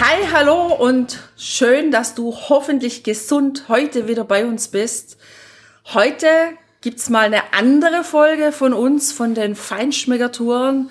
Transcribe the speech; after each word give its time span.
Hi, 0.00 0.26
hallo 0.32 0.74
und 0.74 1.20
schön, 1.36 1.92
dass 1.92 2.16
du 2.16 2.34
hoffentlich 2.34 3.04
gesund 3.04 3.66
heute 3.68 4.08
wieder 4.08 4.24
bei 4.24 4.44
uns 4.44 4.66
bist. 4.66 5.16
Heute 5.94 6.26
gibt's 6.80 7.10
mal 7.10 7.26
eine 7.26 7.52
andere 7.52 8.02
Folge 8.02 8.50
von 8.50 8.72
uns, 8.72 9.12
von 9.12 9.34
den 9.34 9.54
Feinschmeckertouren. 9.54 10.90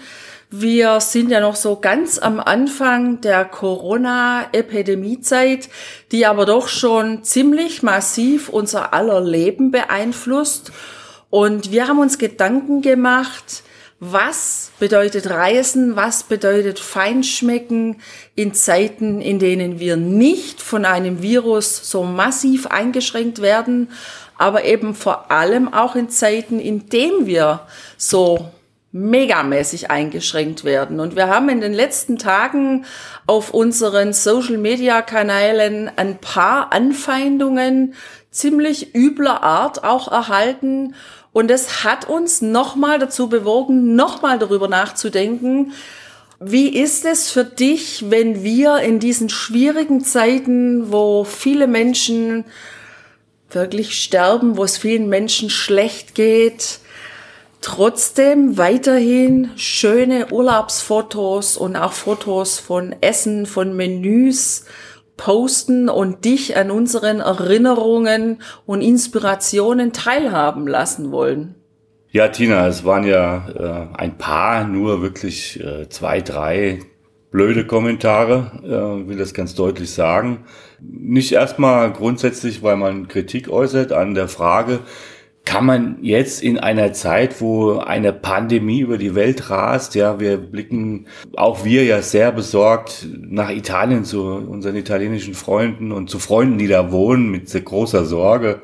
Wir 0.49 1.01
sind 1.01 1.31
ja 1.31 1.41
noch 1.41 1.57
so 1.57 1.81
ganz 1.81 2.17
am 2.17 2.39
Anfang 2.39 3.19
der 3.19 3.43
Corona-Epidemiezeit, 3.43 5.67
die 6.13 6.25
aber 6.25 6.45
doch 6.45 6.69
schon 6.69 7.25
ziemlich 7.25 7.83
massiv 7.83 8.47
unser 8.47 8.93
aller 8.93 9.19
Leben 9.19 9.71
beeinflusst. 9.71 10.71
Und 11.29 11.71
wir 11.71 11.89
haben 11.89 11.99
uns 11.99 12.19
Gedanken 12.19 12.81
gemacht, 12.81 13.63
was 14.11 14.71
bedeutet 14.79 15.29
Reisen, 15.29 15.95
was 15.95 16.23
bedeutet 16.23 16.79
Feinschmecken 16.79 18.01
in 18.35 18.53
Zeiten, 18.53 19.21
in 19.21 19.39
denen 19.39 19.79
wir 19.79 19.95
nicht 19.95 20.61
von 20.61 20.85
einem 20.85 21.21
Virus 21.21 21.89
so 21.89 22.03
massiv 22.03 22.67
eingeschränkt 22.67 23.41
werden, 23.41 23.89
aber 24.37 24.65
eben 24.65 24.93
vor 24.93 25.31
allem 25.31 25.73
auch 25.73 25.95
in 25.95 26.09
Zeiten, 26.09 26.59
in 26.59 26.89
denen 26.89 27.27
wir 27.27 27.61
so 27.97 28.51
megamäßig 28.91 29.89
eingeschränkt 29.89 30.63
werden. 30.63 30.99
Und 30.99 31.15
wir 31.15 31.27
haben 31.27 31.49
in 31.49 31.61
den 31.61 31.73
letzten 31.73 32.17
Tagen 32.19 32.85
auf 33.25 33.51
unseren 33.51 34.13
Social-Media-Kanälen 34.13 35.91
ein 35.95 36.19
paar 36.19 36.71
Anfeindungen 36.71 37.95
ziemlich 38.29 38.93
übler 38.95 39.41
Art 39.43 39.83
auch 39.83 40.11
erhalten. 40.11 40.93
Und 41.33 41.49
es 41.49 41.83
hat 41.83 42.07
uns 42.07 42.41
nochmal 42.41 42.99
dazu 42.99 43.27
bewogen, 43.27 43.95
nochmal 43.95 44.39
darüber 44.39 44.67
nachzudenken, 44.67 45.73
wie 46.39 46.69
ist 46.69 47.05
es 47.05 47.31
für 47.31 47.43
dich, 47.43 48.09
wenn 48.09 48.43
wir 48.43 48.77
in 48.79 48.99
diesen 48.99 49.29
schwierigen 49.29 50.03
Zeiten, 50.03 50.91
wo 50.91 51.23
viele 51.23 51.67
Menschen 51.67 52.45
wirklich 53.49 54.01
sterben, 54.01 54.57
wo 54.57 54.63
es 54.63 54.77
vielen 54.77 55.09
Menschen 55.09 55.49
schlecht 55.49 56.15
geht, 56.15 56.79
trotzdem 57.61 58.57
weiterhin 58.57 59.51
schöne 59.55 60.27
Urlaubsfotos 60.31 61.55
und 61.55 61.75
auch 61.75 61.93
Fotos 61.93 62.59
von 62.59 62.95
Essen, 62.99 63.45
von 63.45 63.75
Menüs 63.75 64.65
posten 65.17 65.89
und 65.89 66.25
dich 66.25 66.57
an 66.57 66.71
unseren 66.71 67.19
Erinnerungen 67.19 68.41
und 68.65 68.81
Inspirationen 68.81 69.93
teilhaben 69.93 70.67
lassen 70.67 71.11
wollen. 71.11 71.55
Ja, 72.11 72.27
Tina, 72.27 72.67
es 72.67 72.85
waren 72.85 73.05
ja 73.05 73.47
äh, 73.49 73.97
ein 73.97 74.17
paar, 74.17 74.65
nur 74.65 75.01
wirklich 75.01 75.59
äh, 75.63 75.89
zwei, 75.89 76.21
drei 76.21 76.79
blöde 77.31 77.65
Kommentare, 77.65 78.51
äh, 78.63 79.07
will 79.09 79.17
das 79.17 79.33
ganz 79.33 79.55
deutlich 79.55 79.91
sagen. 79.91 80.45
Nicht 80.79 81.31
erstmal 81.31 81.91
grundsätzlich, 81.91 82.61
weil 82.61 82.77
man 82.77 83.07
Kritik 83.07 83.49
äußert 83.49 83.91
an 83.91 84.13
der 84.13 84.27
Frage, 84.27 84.81
kann 85.45 85.65
man 85.65 85.97
jetzt 86.01 86.41
in 86.41 86.57
einer 86.57 86.93
Zeit, 86.93 87.41
wo 87.41 87.77
eine 87.77 88.13
Pandemie 88.13 88.79
über 88.79 88.97
die 88.97 89.13
Welt 89.13 89.49
rast, 89.49 89.93
ja, 89.93 90.19
wir 90.19 90.37
blicken 90.37 91.07
auch 91.35 91.65
wir 91.65 91.83
ja 91.83 92.01
sehr 92.01 92.31
besorgt 92.31 93.07
nach 93.11 93.49
Italien 93.49 94.05
zu 94.05 94.23
unseren 94.23 94.77
italienischen 94.77 95.33
Freunden 95.33 95.91
und 95.91 96.09
zu 96.09 96.19
Freunden, 96.19 96.57
die 96.57 96.67
da 96.67 96.91
wohnen, 96.91 97.29
mit 97.29 97.49
sehr 97.49 97.61
großer 97.61 98.05
Sorge. 98.05 98.61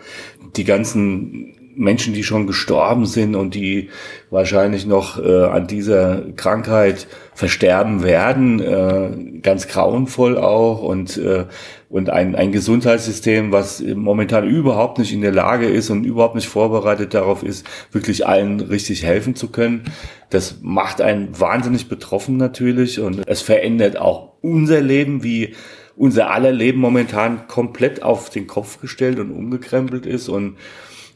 Die 0.56 0.64
ganzen 0.64 1.59
Menschen, 1.80 2.14
die 2.14 2.24
schon 2.24 2.46
gestorben 2.46 3.06
sind 3.06 3.36
und 3.36 3.56
die 3.56 3.90
wahrscheinlich 4.30 4.86
noch 4.86 5.18
äh, 5.18 5.46
an 5.46 5.66
dieser 5.66 6.24
Krankheit 6.36 7.08
versterben 7.34 8.04
werden, 8.04 8.60
äh, 8.60 9.40
ganz 9.42 9.68
grauenvoll 9.68 10.38
auch 10.38 10.82
und 10.82 11.18
äh, 11.18 11.46
und 11.90 12.12
ein, 12.12 12.36
ein 12.36 12.52
Gesundheitssystem, 12.52 13.52
was 13.52 13.82
momentan 13.82 14.48
überhaupt 14.48 15.00
nicht 15.00 15.12
in 15.12 15.22
der 15.22 15.32
Lage 15.32 15.68
ist 15.68 15.90
und 15.90 16.04
überhaupt 16.04 16.36
nicht 16.36 16.48
vorbereitet 16.48 17.16
darauf 17.16 17.42
ist, 17.42 17.66
wirklich 17.92 18.28
allen 18.28 18.60
richtig 18.60 19.04
helfen 19.04 19.36
zu 19.36 19.48
können. 19.48 19.86
Das 20.30 20.60
macht 20.62 21.02
einen 21.02 21.40
wahnsinnig 21.40 21.90
betroffen 21.90 22.38
natürlich 22.38 23.00
und 23.00 23.28
es 23.28 23.42
verändert 23.42 23.98
auch 23.98 24.34
unser 24.42 24.82
Leben, 24.82 25.24
wie 25.24 25.56
unser 25.98 26.30
aller 26.30 26.52
Leben 26.52 26.80
momentan 26.80 27.48
komplett 27.48 28.04
auf 28.04 28.30
den 28.30 28.46
Kopf 28.46 28.80
gestellt 28.80 29.20
und 29.20 29.32
umgekrempelt 29.32 30.06
ist 30.06 30.30
und 30.30 30.58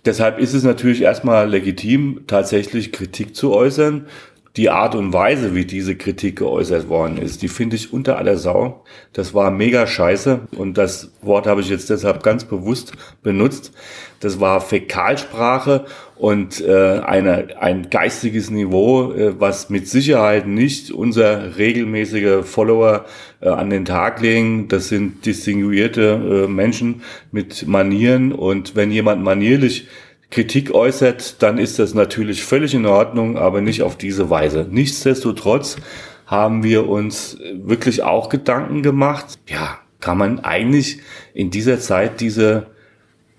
Deshalb 0.06 0.38
ist 0.38 0.54
es 0.54 0.64
natürlich 0.64 1.02
erstmal 1.02 1.50
legitim, 1.50 2.22
tatsächlich 2.28 2.92
Kritik 2.92 3.36
zu 3.36 3.54
äußern. 3.54 4.08
Die 4.56 4.70
Art 4.70 4.94
und 4.94 5.14
Weise, 5.14 5.56
wie 5.56 5.66
diese 5.66 5.96
Kritik 5.96 6.36
geäußert 6.38 6.88
worden 6.88 7.18
ist, 7.18 7.42
die 7.42 7.48
finde 7.48 7.76
ich 7.76 7.92
unter 7.92 8.20
aller 8.20 8.38
Sau. 8.38 8.84
Das 9.12 9.34
war 9.34 9.50
mega 9.50 9.88
scheiße 9.88 10.42
und 10.56 10.78
das 10.78 11.12
Wort 11.24 11.48
habe 11.48 11.62
ich 11.62 11.70
jetzt 11.70 11.90
deshalb 11.90 12.22
ganz 12.22 12.46
bewusst 12.46 12.94
benutzt. 13.24 13.72
Das 14.20 14.40
war 14.40 14.62
Fäkalsprache 14.62 15.86
und 16.16 16.62
äh, 16.62 17.00
eine, 17.00 17.60
ein 17.62 17.90
geistiges 17.90 18.52
Niveau, 18.52 19.12
äh, 19.14 19.34
was 19.40 19.72
mit 19.72 19.88
Sicherheit 19.88 20.46
nicht 20.46 20.92
unser 20.92 21.58
regelmäßiger 21.58 22.44
Follower 22.44 23.06
äh, 23.42 23.50
an 23.50 23.72
den 23.72 23.86
Tag 23.86 24.22
legen. 24.22 24.68
Das 24.68 24.88
sind 24.88 25.26
distinguierte 25.26 26.46
äh, 26.46 26.48
Menschen 26.48 27.02
mit 27.32 27.66
Manieren 27.66 28.32
und 28.32 28.76
wenn 28.76 28.92
jemand 28.92 29.24
manierlich 29.24 29.88
Kritik 30.34 30.74
äußert, 30.74 31.44
dann 31.44 31.60
ist 31.60 31.78
das 31.78 31.94
natürlich 31.94 32.44
völlig 32.44 32.74
in 32.74 32.88
Ordnung, 32.88 33.38
aber 33.38 33.62
nicht 33.62 33.84
auf 33.84 33.98
diese 33.98 34.32
Weise. 34.32 34.66
Nichtsdestotrotz 34.68 35.78
haben 36.26 36.64
wir 36.64 36.90
uns 36.90 37.38
wirklich 37.54 38.02
auch 38.02 38.30
Gedanken 38.30 38.82
gemacht. 38.82 39.38
Ja, 39.48 39.78
kann 40.00 40.18
man 40.18 40.40
eigentlich 40.40 40.98
in 41.36 41.52
dieser 41.52 41.80
Zeit 41.80 42.20
diese 42.20 42.66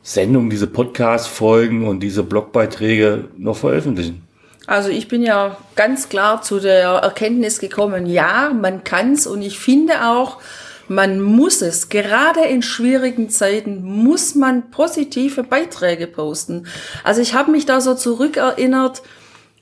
Sendung, 0.02 0.50
diese 0.50 0.68
Podcast-Folgen 0.68 1.84
und 1.84 1.98
diese 1.98 2.22
Blogbeiträge 2.22 3.24
noch 3.36 3.56
veröffentlichen? 3.56 4.22
Also 4.68 4.90
ich 4.90 5.08
bin 5.08 5.24
ja 5.24 5.56
ganz 5.74 6.08
klar 6.08 6.42
zu 6.42 6.60
der 6.60 6.90
Erkenntnis 6.90 7.58
gekommen, 7.58 8.06
ja, 8.06 8.52
man 8.54 8.84
kann's 8.84 9.26
und 9.26 9.42
ich 9.42 9.58
finde 9.58 10.06
auch, 10.06 10.40
man 10.88 11.20
muss 11.20 11.62
es. 11.62 11.88
Gerade 11.88 12.40
in 12.40 12.62
schwierigen 12.62 13.30
Zeiten 13.30 13.82
muss 13.82 14.34
man 14.34 14.70
positive 14.70 15.42
Beiträge 15.42 16.06
posten. 16.06 16.66
Also 17.02 17.20
ich 17.20 17.34
habe 17.34 17.50
mich 17.50 17.66
da 17.66 17.80
so 17.80 17.94
zurückerinnert 17.94 19.02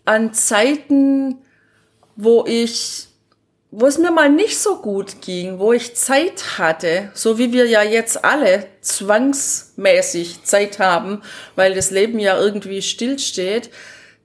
an 0.05 0.35
Zeiten, 0.35 1.39
wo 2.17 2.45
ich 2.47 3.09
wo 3.75 3.87
es 3.87 3.97
mir 3.97 4.11
mal 4.11 4.29
nicht 4.29 4.59
so 4.59 4.77
gut 4.77 5.23
ging, 5.23 5.59
wo 5.59 5.73
ich 5.73 5.97
Zeit 5.97 6.59
hatte, 6.59 7.11
so 7.15 7.39
wie 7.39 7.55
wir 7.55 7.67
ja 7.67 7.83
jetzt 7.83 8.23
alle 8.23 8.67
zwangsmäßig 8.83 10.45
Zeit 10.45 10.79
haben, 10.79 11.23
weil 11.57 11.75
das 11.75 11.91
Leben 11.91 12.19
ja 12.19 12.39
irgendwie 12.39 12.83
stillsteht, 12.83 13.71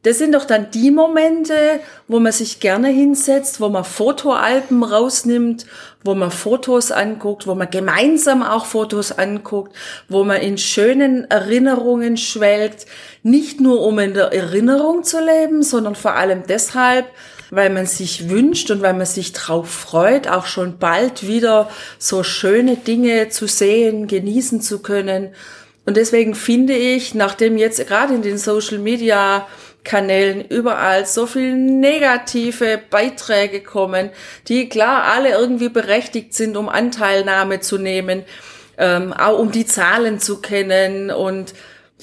das 0.07 0.19
sind 0.19 0.35
doch 0.35 0.45
dann 0.45 0.71
die 0.71 0.89
Momente, 0.89 1.81
wo 2.07 2.21
man 2.21 2.31
sich 2.31 2.61
gerne 2.61 2.87
hinsetzt, 2.87 3.59
wo 3.59 3.67
man 3.67 3.83
Fotoalben 3.83 4.81
rausnimmt, 4.81 5.65
wo 6.01 6.15
man 6.15 6.31
Fotos 6.31 6.93
anguckt, 6.93 7.45
wo 7.45 7.55
man 7.55 7.69
gemeinsam 7.69 8.41
auch 8.41 8.65
Fotos 8.65 9.11
anguckt, 9.11 9.75
wo 10.07 10.23
man 10.23 10.39
in 10.39 10.57
schönen 10.57 11.29
Erinnerungen 11.29 12.15
schwelgt, 12.15 12.85
nicht 13.21 13.59
nur 13.59 13.81
um 13.81 13.99
in 13.99 14.13
der 14.13 14.31
Erinnerung 14.31 15.03
zu 15.03 15.19
leben, 15.19 15.61
sondern 15.61 15.95
vor 15.95 16.13
allem 16.13 16.43
deshalb, 16.47 17.07
weil 17.51 17.69
man 17.69 17.85
sich 17.85 18.29
wünscht 18.29 18.71
und 18.71 18.81
weil 18.81 18.93
man 18.93 19.05
sich 19.05 19.33
drauf 19.33 19.69
freut, 19.69 20.29
auch 20.29 20.45
schon 20.45 20.77
bald 20.77 21.27
wieder 21.27 21.69
so 21.99 22.23
schöne 22.23 22.77
Dinge 22.77 23.27
zu 23.27 23.45
sehen, 23.45 24.07
genießen 24.07 24.61
zu 24.61 24.79
können. 24.79 25.31
Und 25.87 25.95
deswegen 25.95 26.35
finde 26.35 26.73
ich, 26.75 27.15
nachdem 27.15 27.57
jetzt 27.57 27.85
gerade 27.87 28.13
in 28.13 28.21
den 28.21 28.37
Social 28.37 28.77
Media 28.77 29.47
Kanälen 29.87 30.45
überall 30.45 31.05
so 31.05 31.25
viel 31.25 31.55
negative 31.55 32.79
Beiträge 32.89 33.61
kommen, 33.61 34.11
die 34.47 34.69
klar 34.69 35.05
alle 35.05 35.29
irgendwie 35.29 35.69
berechtigt 35.69 36.33
sind, 36.33 36.57
um 36.57 36.69
Anteilnahme 36.69 37.61
zu 37.61 37.77
nehmen, 37.77 38.23
ähm, 38.77 39.13
auch 39.13 39.39
um 39.39 39.51
die 39.51 39.65
Zahlen 39.65 40.19
zu 40.19 40.41
kennen 40.41 41.09
und 41.09 41.53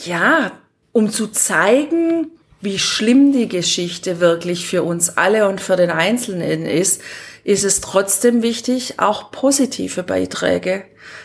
ja, 0.05 0.53
um 0.93 1.11
zu 1.11 1.29
zeigen, 1.29 2.31
wie 2.61 2.79
schlimm 2.79 3.33
die 3.33 3.49
Geschichte 3.49 4.19
wirklich 4.19 4.67
für 4.67 4.83
uns 4.83 5.17
alle 5.19 5.47
und 5.47 5.61
für 5.61 5.77
den 5.77 5.91
Einzelnen 5.91 6.65
ist, 6.67 7.03
ist 7.45 7.65
es 7.65 7.83
trotzdem 7.83 8.43
wichtig, 8.43 8.95
auch 8.99 9.31
positive 9.31 10.03
Beiträge 10.03 10.85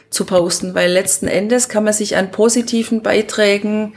zu 0.10 0.26
posten, 0.26 0.76
weil 0.76 0.92
letzten 0.92 1.28
Endes 1.28 1.70
kann 1.70 1.86
man 1.86 1.94
sich 1.94 2.18
an 2.18 2.32
positiven 2.32 3.02
Beiträgen 3.02 3.94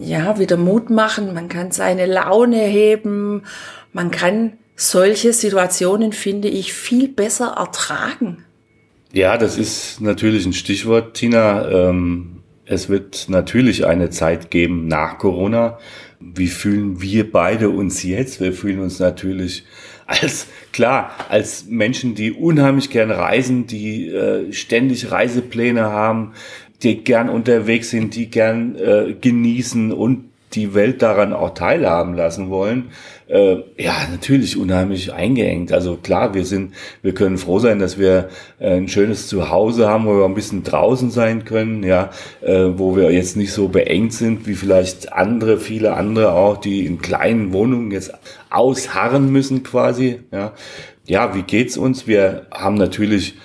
ja 0.00 0.38
wieder 0.38 0.56
Mut 0.56 0.90
machen, 0.90 1.34
man 1.34 1.48
kann 1.48 1.70
seine 1.70 2.06
Laune 2.06 2.60
heben, 2.60 3.42
man 3.92 4.10
kann 4.10 4.52
solche 4.76 5.32
Situationen, 5.32 6.12
finde 6.12 6.48
ich, 6.48 6.72
viel 6.72 7.08
besser 7.08 7.54
ertragen. 7.56 8.44
Ja, 9.12 9.38
das 9.38 9.56
ist 9.56 10.00
natürlich 10.00 10.44
ein 10.44 10.52
Stichwort, 10.52 11.14
Tina. 11.14 11.68
Ähm, 11.70 12.42
es 12.66 12.88
wird 12.88 13.26
natürlich 13.28 13.86
eine 13.86 14.10
Zeit 14.10 14.50
geben 14.50 14.88
nach 14.88 15.18
Corona. 15.18 15.78
Wie 16.20 16.48
fühlen 16.48 17.00
wir 17.00 17.30
beide 17.30 17.70
uns 17.70 18.02
jetzt? 18.02 18.40
Wir 18.40 18.52
fühlen 18.52 18.80
uns 18.80 18.98
natürlich 18.98 19.64
als, 20.06 20.46
klar, 20.72 21.12
als 21.28 21.66
Menschen, 21.66 22.14
die 22.14 22.32
unheimlich 22.32 22.90
gern 22.90 23.10
reisen, 23.10 23.66
die 23.66 24.08
äh, 24.08 24.52
ständig 24.52 25.10
Reisepläne 25.10 25.84
haben, 25.84 26.32
die 26.82 27.04
gern 27.04 27.28
unterwegs 27.28 27.90
sind, 27.90 28.14
die 28.14 28.30
gern 28.30 28.76
äh, 28.76 29.14
genießen 29.20 29.92
und 29.92 30.26
die 30.52 30.74
Welt 30.74 31.02
daran 31.02 31.32
auch 31.32 31.54
teilhaben 31.54 32.14
lassen 32.14 32.50
wollen, 32.50 32.90
äh, 33.28 33.56
ja, 33.76 33.94
natürlich 34.10 34.56
unheimlich 34.56 35.12
eingeengt. 35.12 35.72
Also 35.72 35.96
klar, 35.96 36.34
wir 36.34 36.44
sind, 36.44 36.72
wir 37.02 37.14
können 37.14 37.38
froh 37.38 37.58
sein, 37.58 37.78
dass 37.78 37.98
wir 37.98 38.28
äh, 38.58 38.76
ein 38.76 38.88
schönes 38.88 39.26
Zuhause 39.26 39.88
haben, 39.88 40.06
wo 40.06 40.16
wir 40.16 40.24
ein 40.24 40.34
bisschen 40.34 40.62
draußen 40.62 41.10
sein 41.10 41.44
können, 41.44 41.82
ja, 41.82 42.10
äh, 42.40 42.66
wo 42.76 42.96
wir 42.96 43.10
jetzt 43.10 43.36
nicht 43.36 43.52
so 43.52 43.68
beengt 43.68 44.12
sind 44.12 44.46
wie 44.46 44.54
vielleicht 44.54 45.12
andere, 45.12 45.58
viele 45.58 45.94
andere 45.94 46.32
auch, 46.32 46.56
die 46.56 46.86
in 46.86 47.00
kleinen 47.00 47.52
Wohnungen 47.52 47.90
jetzt 47.90 48.12
ausharren 48.50 49.30
müssen 49.30 49.62
quasi, 49.62 50.20
ja. 50.32 50.52
Ja, 51.08 51.36
wie 51.36 51.42
geht's 51.42 51.76
uns? 51.76 52.08
Wir 52.08 52.46
haben 52.50 52.74
natürlich 52.74 53.36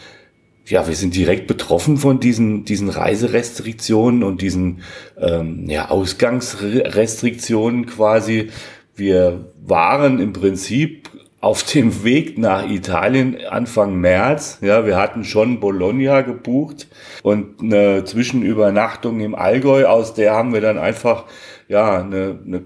ja, 0.66 0.88
wir 0.88 0.96
sind 0.96 1.16
direkt 1.16 1.48
betroffen 1.48 1.98
von 1.98 2.20
diesen, 2.20 2.66
diesen 2.66 2.90
Reiserestriktionen 2.90 4.24
und 4.24 4.42
diesen 4.42 4.82
ähm, 5.20 5.66
ja, 5.68 5.90
Ausgangsrestriktionen 5.90 7.88
quasi. 7.88 8.50
Wir 8.96 9.52
waren 9.64 10.20
im 10.20 10.34
Prinzip 10.34 11.10
auf 11.42 11.64
dem 11.64 12.04
Weg 12.04 12.38
nach 12.38 12.70
Italien 12.70 13.38
Anfang 13.50 13.96
März. 13.96 14.60
Ja, 14.62 14.86
wir 14.86 14.98
hatten 14.98 15.24
schon 15.24 15.60
Bologna 15.60 16.22
gebucht 16.22 16.88
und 17.24 17.62
eine 17.62 18.04
Zwischenübernachtung 18.06 19.20
im 19.22 19.34
Allgäu. 19.34 19.86
Aus 19.88 20.14
der 20.14 20.34
haben 20.34 20.54
wir 20.54 20.62
dann 20.62 20.78
einfach 20.78 21.26
ja 21.68 22.00
eine, 22.00 22.40
eine 22.46 22.62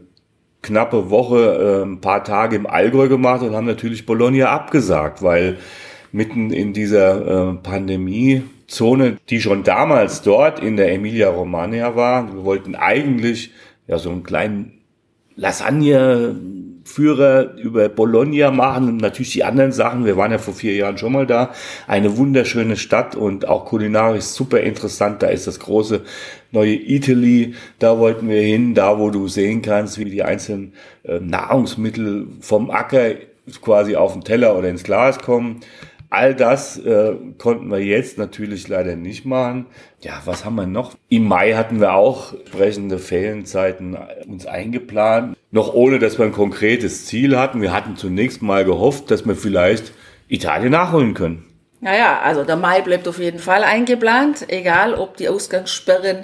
knappe 0.61 1.09
Woche, 1.09 1.83
äh, 1.83 1.85
ein 1.85 2.01
paar 2.01 2.25
Tage 2.25 2.57
im 2.57 2.67
Allgäu 2.67 3.07
gemacht 3.07 3.43
und 3.43 3.55
haben 3.55 3.67
natürlich 3.67 4.05
Bologna 4.05 4.49
abgesagt, 4.49 5.23
weil 5.23 5.57
mitten 6.15 6.51
in 6.51 6.71
dieser 6.71 7.51
äh, 7.51 7.53
Pandemiezone, 7.55 9.17
die 9.29 9.41
schon 9.41 9.63
damals 9.63 10.21
dort 10.21 10.61
in 10.61 10.77
der 10.77 10.93
Emilia 10.93 11.29
Romagna 11.29 11.95
war. 11.95 12.33
Wir 12.33 12.45
wollten 12.45 12.75
eigentlich 12.75 13.51
ja 13.87 13.97
so 13.97 14.09
einen 14.11 14.23
kleinen 14.23 14.79
Lasagne 15.35 16.35
Führer 16.85 17.55
über 17.57 17.89
Bologna 17.89 18.51
machen 18.51 18.87
und 18.87 18.97
natürlich 18.97 19.31
die 19.31 19.43
anderen 19.43 19.71
Sachen. 19.71 20.05
Wir 20.05 20.15
waren 20.15 20.31
ja 20.31 20.37
vor 20.37 20.53
vier 20.53 20.75
Jahren 20.75 20.97
schon 20.97 21.11
mal 21.11 21.25
da. 21.25 21.51
Eine 21.87 22.15
wunderschöne 22.15 22.77
Stadt 22.77 23.15
und 23.15 23.47
auch 23.47 23.65
kulinarisch 23.65 24.25
super 24.25 24.61
interessant. 24.61 25.21
Da 25.21 25.27
ist 25.27 25.47
das 25.47 25.59
große 25.59 26.01
neue 26.51 26.75
Italy. 26.75 27.55
Da 27.79 27.97
wollten 27.97 28.29
wir 28.29 28.39
hin, 28.39 28.75
da 28.75 28.99
wo 28.99 29.09
du 29.09 29.27
sehen 29.27 29.63
kannst, 29.63 29.97
wie 29.97 30.05
die 30.05 30.23
einzelnen 30.23 30.73
äh, 31.03 31.19
Nahrungsmittel 31.19 32.27
vom 32.39 32.69
Acker 32.69 33.15
quasi 33.61 33.95
auf 33.95 34.13
den 34.13 34.23
Teller 34.23 34.57
oder 34.57 34.69
ins 34.69 34.83
Glas 34.83 35.19
kommen. 35.19 35.61
All 36.15 36.33
das 36.33 36.77
äh, 36.77 37.13
konnten 37.37 37.69
wir 37.69 37.79
jetzt 37.79 38.17
natürlich 38.17 38.69
leider 38.69 38.95
nicht 38.95 39.25
machen. 39.25 39.65
Ja, 39.99 40.21
was 40.23 40.45
haben 40.45 40.55
wir 40.55 40.65
noch? 40.65 40.95
Im 41.09 41.27
Mai 41.27 41.55
hatten 41.55 41.81
wir 41.81 41.93
auch 41.93 42.31
entsprechende 42.31 42.99
Ferienzeiten 42.99 43.97
uns 44.25 44.45
eingeplant, 44.45 45.35
noch 45.51 45.73
ohne 45.73 45.99
dass 45.99 46.17
wir 46.17 46.23
ein 46.23 46.31
konkretes 46.31 47.05
Ziel 47.05 47.37
hatten. 47.37 47.61
Wir 47.61 47.73
hatten 47.73 47.97
zunächst 47.97 48.41
mal 48.41 48.63
gehofft, 48.63 49.11
dass 49.11 49.25
wir 49.25 49.35
vielleicht 49.35 49.91
Italien 50.29 50.71
nachholen 50.71 51.15
können. 51.15 51.43
Naja, 51.81 52.21
also 52.23 52.45
der 52.45 52.55
Mai 52.55 52.79
bleibt 52.79 53.09
auf 53.09 53.19
jeden 53.19 53.39
Fall 53.39 53.65
eingeplant, 53.65 54.45
egal 54.47 54.93
ob 54.93 55.17
die 55.17 55.27
Ausgangssperren 55.27 56.23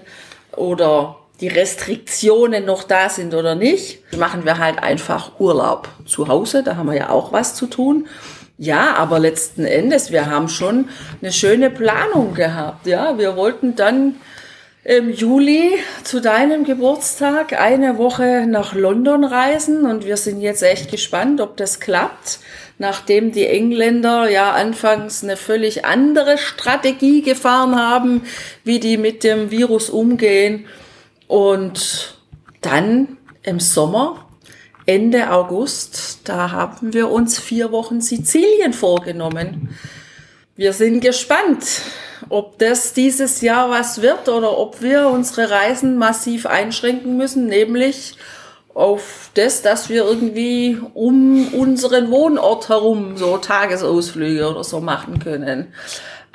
oder 0.55 1.17
die 1.41 1.49
Restriktionen 1.49 2.63
noch 2.63 2.83
da 2.83 3.09
sind 3.09 3.33
oder 3.33 3.55
nicht. 3.55 4.15
Machen 4.17 4.45
wir 4.45 4.57
halt 4.57 4.81
einfach 4.81 5.37
Urlaub 5.37 5.89
zu 6.05 6.29
Hause, 6.29 6.63
da 6.63 6.77
haben 6.77 6.87
wir 6.87 6.95
ja 6.95 7.09
auch 7.09 7.33
was 7.33 7.55
zu 7.55 7.67
tun. 7.67 8.07
Ja, 8.61 8.93
aber 8.93 9.17
letzten 9.17 9.65
Endes, 9.65 10.11
wir 10.11 10.27
haben 10.27 10.47
schon 10.47 10.89
eine 11.19 11.31
schöne 11.31 11.71
Planung 11.71 12.35
gehabt. 12.35 12.85
Ja, 12.85 13.17
wir 13.17 13.35
wollten 13.35 13.75
dann 13.75 14.17
im 14.83 15.11
Juli 15.11 15.79
zu 16.03 16.21
deinem 16.21 16.63
Geburtstag 16.63 17.59
eine 17.59 17.97
Woche 17.97 18.45
nach 18.47 18.75
London 18.75 19.23
reisen 19.23 19.85
und 19.85 20.05
wir 20.05 20.15
sind 20.15 20.41
jetzt 20.41 20.61
echt 20.61 20.91
gespannt, 20.91 21.41
ob 21.41 21.57
das 21.57 21.79
klappt, 21.79 22.37
nachdem 22.77 23.31
die 23.31 23.47
Engländer 23.47 24.29
ja 24.29 24.51
anfangs 24.51 25.23
eine 25.23 25.37
völlig 25.37 25.83
andere 25.83 26.37
Strategie 26.37 27.23
gefahren 27.23 27.75
haben, 27.75 28.25
wie 28.63 28.79
die 28.79 28.97
mit 28.97 29.23
dem 29.23 29.49
Virus 29.49 29.89
umgehen. 29.89 30.67
Und 31.25 32.15
dann 32.61 33.17
im 33.41 33.59
Sommer 33.59 34.20
Ende 34.85 35.31
August, 35.31 36.21
da 36.25 36.51
haben 36.51 36.93
wir 36.93 37.09
uns 37.09 37.39
vier 37.39 37.71
Wochen 37.71 38.01
Sizilien 38.01 38.73
vorgenommen. 38.73 39.75
Wir 40.55 40.73
sind 40.73 41.01
gespannt, 41.01 41.81
ob 42.29 42.57
das 42.59 42.93
dieses 42.93 43.41
Jahr 43.41 43.69
was 43.69 44.01
wird 44.01 44.29
oder 44.29 44.57
ob 44.57 44.81
wir 44.81 45.07
unsere 45.07 45.49
Reisen 45.49 45.97
massiv 45.97 46.45
einschränken 46.45 47.17
müssen, 47.17 47.47
nämlich 47.47 48.15
auf 48.73 49.31
das, 49.33 49.61
dass 49.61 49.89
wir 49.89 50.05
irgendwie 50.05 50.77
um 50.93 51.53
unseren 51.53 52.09
Wohnort 52.09 52.69
herum 52.69 53.17
so 53.17 53.37
Tagesausflüge 53.37 54.49
oder 54.49 54.63
so 54.63 54.79
machen 54.79 55.19
können. 55.19 55.73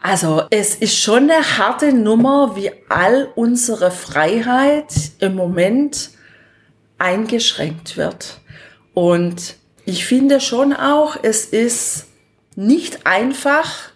Also 0.02 0.42
es 0.50 0.74
ist 0.74 0.96
schon 0.96 1.30
eine 1.30 1.58
harte 1.58 1.92
Nummer, 1.92 2.54
wie 2.56 2.70
all 2.88 3.28
unsere 3.34 3.90
Freiheit 3.90 4.92
im 5.18 5.34
Moment 5.34 6.10
eingeschränkt 6.98 7.96
wird. 7.96 8.40
Und 8.94 9.56
ich 9.84 10.06
finde 10.06 10.40
schon 10.40 10.72
auch, 10.72 11.16
es 11.22 11.44
ist 11.44 12.06
nicht 12.54 13.06
einfach, 13.06 13.90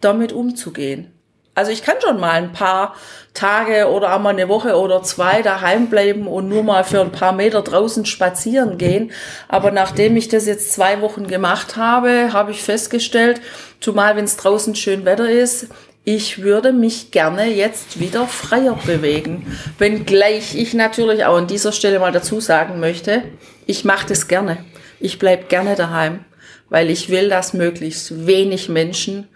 damit 0.00 0.32
umzugehen. 0.32 1.12
Also 1.54 1.70
ich 1.70 1.82
kann 1.82 1.96
schon 2.00 2.18
mal 2.18 2.32
ein 2.32 2.52
paar 2.52 2.94
Tage 3.34 3.88
oder 3.88 4.14
auch 4.14 4.20
mal 4.20 4.30
eine 4.30 4.48
Woche 4.48 4.74
oder 4.74 5.02
zwei 5.02 5.42
daheim 5.42 5.88
bleiben 5.88 6.26
und 6.26 6.48
nur 6.48 6.62
mal 6.62 6.82
für 6.82 7.00
ein 7.00 7.12
paar 7.12 7.32
Meter 7.32 7.60
draußen 7.60 8.06
spazieren 8.06 8.78
gehen. 8.78 9.10
Aber 9.48 9.70
nachdem 9.70 10.16
ich 10.16 10.28
das 10.28 10.46
jetzt 10.46 10.72
zwei 10.72 11.02
Wochen 11.02 11.26
gemacht 11.26 11.76
habe, 11.76 12.32
habe 12.32 12.52
ich 12.52 12.62
festgestellt, 12.62 13.40
zumal 13.80 14.16
wenn 14.16 14.24
es 14.24 14.38
draußen 14.38 14.74
schön 14.74 15.04
Wetter 15.04 15.28
ist, 15.28 15.66
ich 16.04 16.42
würde 16.42 16.72
mich 16.72 17.10
gerne 17.12 17.46
jetzt 17.46 18.00
wieder 18.00 18.26
freier 18.26 18.78
bewegen. 18.84 19.46
Wenngleich 19.78 20.56
ich 20.56 20.74
natürlich 20.74 21.24
auch 21.24 21.36
an 21.36 21.46
dieser 21.46 21.72
Stelle 21.72 22.00
mal 22.00 22.12
dazu 22.12 22.40
sagen 22.40 22.80
möchte, 22.80 23.22
ich 23.66 23.84
mache 23.84 24.08
das 24.08 24.26
gerne. 24.26 24.58
Ich 24.98 25.18
bleib 25.18 25.48
gerne 25.48 25.76
daheim, 25.76 26.24
weil 26.68 26.90
ich 26.90 27.08
will, 27.08 27.28
dass 27.28 27.54
möglichst 27.54 28.26
wenig 28.26 28.68
Menschen 28.68 29.28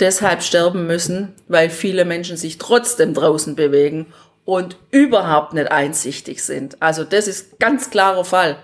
deshalb 0.00 0.42
sterben 0.42 0.86
müssen, 0.86 1.32
weil 1.48 1.70
viele 1.70 2.04
Menschen 2.04 2.36
sich 2.36 2.58
trotzdem 2.58 3.12
draußen 3.12 3.54
bewegen 3.54 4.06
und 4.44 4.78
überhaupt 4.90 5.52
nicht 5.52 5.70
einsichtig 5.70 6.42
sind. 6.42 6.80
Also 6.80 7.04
das 7.04 7.28
ist 7.28 7.58
ganz 7.58 7.90
klarer 7.90 8.24
Fall. 8.24 8.56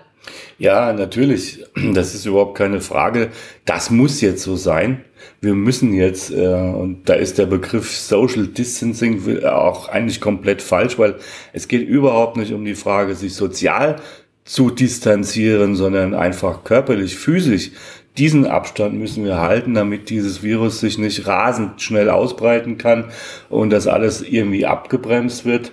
Ja, 0.57 0.93
natürlich. 0.93 1.63
Das 1.93 2.15
ist 2.15 2.25
überhaupt 2.25 2.57
keine 2.57 2.81
Frage. 2.81 3.31
Das 3.65 3.89
muss 3.89 4.21
jetzt 4.21 4.43
so 4.43 4.55
sein. 4.55 5.03
Wir 5.41 5.53
müssen 5.53 5.93
jetzt, 5.93 6.31
äh, 6.31 6.47
und 6.47 7.09
da 7.09 7.13
ist 7.13 7.37
der 7.37 7.45
Begriff 7.45 7.91
Social 7.91 8.47
Distancing 8.47 9.43
auch 9.45 9.89
eigentlich 9.89 10.21
komplett 10.21 10.61
falsch, 10.61 10.97
weil 10.97 11.15
es 11.51 11.67
geht 11.67 11.87
überhaupt 11.87 12.37
nicht 12.37 12.53
um 12.53 12.63
die 12.65 12.75
Frage, 12.75 13.15
sich 13.15 13.35
sozial 13.35 13.97
zu 14.45 14.69
distanzieren, 14.69 15.75
sondern 15.75 16.13
einfach 16.13 16.63
körperlich, 16.63 17.15
physisch. 17.15 17.71
Diesen 18.17 18.45
Abstand 18.45 18.93
müssen 18.95 19.25
wir 19.25 19.39
halten, 19.39 19.73
damit 19.73 20.09
dieses 20.09 20.43
Virus 20.43 20.79
sich 20.79 20.97
nicht 20.97 21.25
rasend 21.25 21.81
schnell 21.81 22.09
ausbreiten 22.09 22.77
kann 22.77 23.05
und 23.49 23.71
das 23.71 23.87
alles 23.87 24.21
irgendwie 24.21 24.65
abgebremst 24.65 25.45
wird. 25.45 25.71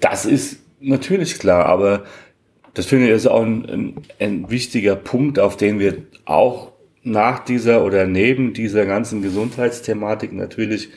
Das 0.00 0.26
ist 0.26 0.58
natürlich 0.80 1.38
klar, 1.38 1.66
aber 1.66 2.04
das 2.74 2.86
finde 2.86 3.06
ich 3.06 3.12
ist 3.12 3.26
auch 3.26 3.42
ein, 3.42 3.68
ein, 3.68 3.94
ein 4.20 4.50
wichtiger 4.50 4.96
Punkt, 4.96 5.38
auf 5.38 5.56
den 5.56 5.78
wir 5.78 6.02
auch 6.26 6.72
nach 7.02 7.40
dieser 7.40 7.84
oder 7.84 8.06
neben 8.06 8.52
dieser 8.52 8.86
ganzen 8.86 9.22
Gesundheitsthematik 9.22 10.32
natürlich 10.32 10.90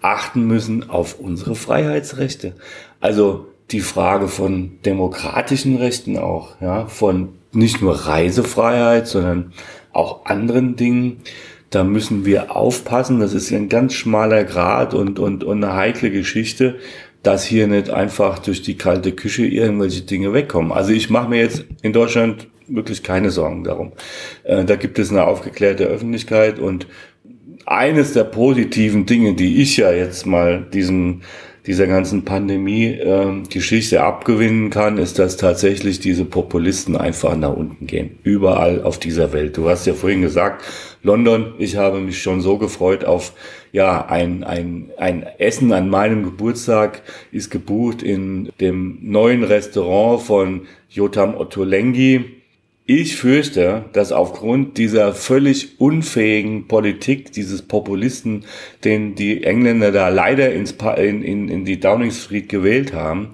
achten 0.00 0.46
müssen 0.46 0.88
auf 0.88 1.18
unsere 1.18 1.54
Freiheitsrechte. 1.54 2.54
Also 3.00 3.46
die 3.70 3.80
Frage 3.80 4.28
von 4.28 4.78
demokratischen 4.84 5.76
Rechten 5.76 6.18
auch, 6.18 6.60
ja, 6.60 6.86
von 6.86 7.30
nicht 7.52 7.80
nur 7.80 7.94
Reisefreiheit, 7.94 9.08
sondern 9.08 9.52
auch 9.92 10.26
anderen 10.26 10.76
Dingen. 10.76 11.22
da 11.70 11.82
müssen 11.82 12.24
wir 12.24 12.54
aufpassen. 12.54 13.18
Das 13.18 13.34
ist 13.34 13.52
ein 13.52 13.68
ganz 13.68 13.92
schmaler 13.94 14.44
Grad 14.44 14.94
und, 14.94 15.18
und, 15.18 15.42
und 15.42 15.64
eine 15.64 15.74
heikle 15.74 16.10
Geschichte, 16.10 16.76
dass 17.22 17.44
hier 17.44 17.66
nicht 17.66 17.90
einfach 17.90 18.38
durch 18.38 18.62
die 18.62 18.76
kalte 18.76 19.12
Küche 19.12 19.46
irgendwelche 19.46 20.02
Dinge 20.02 20.32
wegkommen. 20.32 20.70
Also 20.70 20.92
ich 20.92 21.10
mache 21.10 21.28
mir 21.28 21.40
jetzt 21.40 21.64
in 21.82 21.92
Deutschland 21.92 22.46
wirklich 22.68 23.02
keine 23.02 23.30
Sorgen 23.30 23.64
darum. 23.64 23.92
Äh, 24.44 24.64
da 24.64 24.76
gibt 24.76 24.98
es 24.98 25.10
eine 25.10 25.26
aufgeklärte 25.26 25.84
Öffentlichkeit 25.84 26.58
und 26.58 26.86
eines 27.64 28.12
der 28.12 28.24
positiven 28.24 29.06
Dinge, 29.06 29.34
die 29.34 29.60
ich 29.60 29.76
ja 29.76 29.92
jetzt 29.92 30.26
mal 30.26 30.64
diesem 30.72 31.22
dieser 31.66 31.86
ganzen 31.86 32.24
Pandemie-Geschichte 32.24 34.02
abgewinnen 34.02 34.70
kann, 34.70 34.98
ist, 34.98 35.18
dass 35.18 35.36
tatsächlich 35.36 35.98
diese 35.98 36.24
Populisten 36.24 36.96
einfach 36.96 37.36
nach 37.36 37.54
unten 37.54 37.86
gehen. 37.86 38.18
Überall 38.22 38.82
auf 38.82 38.98
dieser 38.98 39.32
Welt. 39.32 39.56
Du 39.56 39.68
hast 39.68 39.86
ja 39.86 39.94
vorhin 39.94 40.22
gesagt, 40.22 40.64
London, 41.02 41.54
ich 41.58 41.76
habe 41.76 41.98
mich 41.98 42.22
schon 42.22 42.40
so 42.40 42.56
gefreut 42.58 43.04
auf 43.04 43.32
ja, 43.72 44.06
ein, 44.06 44.44
ein, 44.44 44.90
ein 44.96 45.26
Essen 45.38 45.72
an 45.72 45.90
meinem 45.90 46.22
Geburtstag 46.22 47.02
ist 47.32 47.50
gebucht 47.50 48.02
in 48.02 48.50
dem 48.60 48.98
neuen 49.02 49.42
Restaurant 49.42 50.22
von 50.22 50.62
Jotam 50.88 51.34
Ottolenghi 51.34 52.35
ich 52.88 53.16
fürchte, 53.16 53.84
dass 53.92 54.12
aufgrund 54.12 54.78
dieser 54.78 55.12
völlig 55.12 55.80
unfähigen 55.80 56.68
Politik 56.68 57.32
dieses 57.32 57.62
Populisten, 57.62 58.44
den 58.84 59.16
die 59.16 59.42
Engländer 59.42 59.90
da 59.90 60.08
leider 60.08 60.52
ins 60.52 60.72
pa 60.72 60.94
in, 60.94 61.22
in, 61.22 61.48
in 61.48 61.64
die 61.64 61.80
Downing 61.80 62.12
Street 62.12 62.48
gewählt 62.48 62.92
haben, 62.92 63.30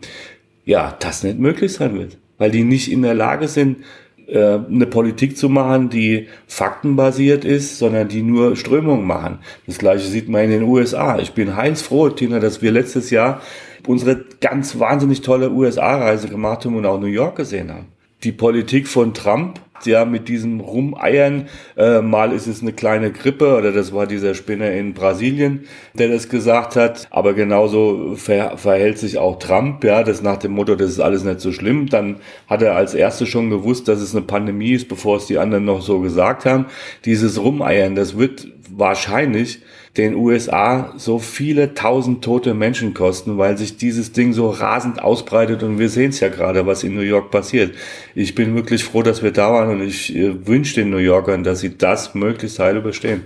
ja, 0.65 0.97
das 0.99 1.23
nicht 1.23 1.39
möglich 1.39 1.75
sein 1.75 1.99
wird. 1.99 2.17
Weil 2.39 2.51
die 2.51 2.65
nicht 2.65 2.91
in 2.91 3.03
der 3.03 3.13
Lage 3.13 3.47
sind, 3.47 3.85
äh, 4.27 4.39
eine 4.39 4.87
Politik 4.87 5.37
zu 5.37 5.51
machen, 5.51 5.91
die 5.91 6.29
faktenbasiert 6.47 7.45
ist, 7.45 7.79
sondern 7.79 8.09
die 8.09 8.23
nur 8.23 8.57
Strömungen 8.57 9.07
machen. 9.07 9.41
Das 9.67 9.77
gleiche 9.77 10.07
sieht 10.07 10.31
man 10.31 10.45
in 10.45 10.51
den 10.51 10.63
USA. 10.63 11.19
Ich 11.19 11.33
bin 11.33 11.57
heilsfroh, 11.57 12.09
Tina, 12.09 12.41
dass 12.41 12.63
wir 12.63 12.73
letztes 12.73 13.11
Jahr 13.11 13.43
unsere 13.87 14.25
ganz 14.41 14.79
wahnsinnig 14.79 15.21
tolle 15.21 15.51
USA-Reise 15.51 16.29
gemacht 16.29 16.65
haben 16.65 16.77
und 16.77 16.87
auch 16.87 16.99
New 16.99 17.07
York 17.07 17.37
gesehen 17.37 17.71
haben 17.71 17.89
die 18.25 18.33
Politik 18.33 18.89
von 18.89 19.15
Trump, 19.15 19.61
ja, 19.85 20.05
mit 20.05 20.29
diesem 20.29 20.61
Rumeiern, 20.61 21.49
äh, 21.77 22.01
mal 22.01 22.33
ist 22.33 22.47
es 22.47 22.63
eine 22.63 22.73
kleine 22.73 23.11
Grippe 23.11 23.57
oder 23.57 23.73
das 23.73 23.93
war 23.93 24.07
dieser 24.07 24.35
Spinner 24.35 24.71
in 24.71 24.95
Brasilien, 24.95 25.67
der 25.95 26.09
das 26.09 26.29
gesagt 26.29 26.77
hat, 26.77 27.09
aber 27.11 27.35
genauso 27.35 28.15
ver 28.15 28.57
verhält 28.59 28.99
sich 28.99 29.19
auch 29.19 29.41
Trump, 29.41 29.83
ja, 29.83 30.05
das 30.05 30.23
nach 30.23 30.37
dem 30.37 30.53
Motto, 30.53 30.77
das 30.77 30.91
ist 30.91 31.01
alles 31.01 31.25
nicht 31.25 31.41
so 31.41 31.51
schlimm, 31.51 31.89
dann 31.89 32.17
hat 32.47 32.63
er 32.63 32.77
als 32.77 32.95
Erste 32.95 33.27
schon 33.27 33.51
gewusst, 33.51 33.89
dass 33.89 34.01
es 34.01 34.15
eine 34.15 34.25
Pandemie 34.25 34.73
ist, 34.73 34.89
bevor 34.89 35.17
es 35.17 35.27
die 35.27 35.39
anderen 35.39 35.65
noch 35.65 35.83
so 35.83 35.99
gesagt 36.01 36.45
haben. 36.45 36.67
Dieses 37.05 37.41
Rumeiern, 37.41 37.97
das 37.97 38.17
wird 38.17 38.47
wahrscheinlich 38.71 39.63
den 39.97 40.15
USA 40.15 40.95
so 40.97 41.19
viele 41.19 41.75
tausend 41.75 42.25
tote 42.25 42.55
Menschen 42.55 42.95
kosten, 42.95 43.37
weil 43.37 43.59
sich 43.59 43.77
dieses 43.77 44.13
Ding 44.13 44.33
so 44.33 44.49
rasend 44.49 45.03
ausbreitet 45.03 45.63
und 45.63 45.79
wir 45.79 45.91
sehen 45.91 46.11
es 46.11 46.21
ja 46.21 46.29
gerade, 46.29 46.67
was 46.67 46.83
in 46.83 46.95
New 46.95 47.03
York 47.03 47.31
passiert. 47.31 47.75
Ich 48.15 48.35
bin 48.35 48.55
wirklich 48.55 48.85
froh, 48.85 49.03
dass 49.03 49.23
wir 49.23 49.33
da 49.33 49.53
waren 49.53 49.71
und 49.71 49.87
ich 49.87 50.17
äh, 50.17 50.47
wünsche 50.47 50.77
den 50.77 50.91
New 50.91 50.97
Yorkern, 50.97 51.45
dass 51.45 51.61
sie 51.61 51.77
das 51.77 52.15
möglichst 52.15 52.59
heil 52.59 52.79
überstehen. 52.79 53.25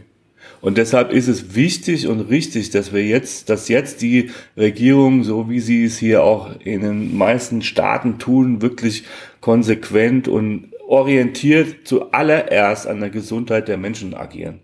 Und 0.61 0.79
deshalb 0.79 1.13
ist 1.13 1.29
es 1.29 1.55
wichtig 1.55 2.09
und 2.09 2.21
richtig, 2.21 2.71
dass 2.71 2.93
wir 2.93 3.05
jetzt, 3.05 3.51
dass 3.51 3.69
jetzt 3.69 4.03
die 4.03 4.31
Regierung, 4.57 5.23
so 5.23 5.49
wie 5.49 5.61
sie 5.61 5.85
es 5.85 5.99
hier 5.99 6.25
auch 6.25 6.51
in 6.65 6.81
den 6.81 7.17
meisten 7.17 7.63
Staaten 7.63 8.19
tun, 8.19 8.63
wirklich 8.63 9.05
konsequent 9.41 10.27
und 10.27 10.73
orientiert 10.89 11.87
zuallererst 11.87 12.87
an 12.87 13.01
der 13.01 13.11
Gesundheit 13.11 13.69
der 13.69 13.77
Menschen 13.77 14.15
agieren. 14.15 14.61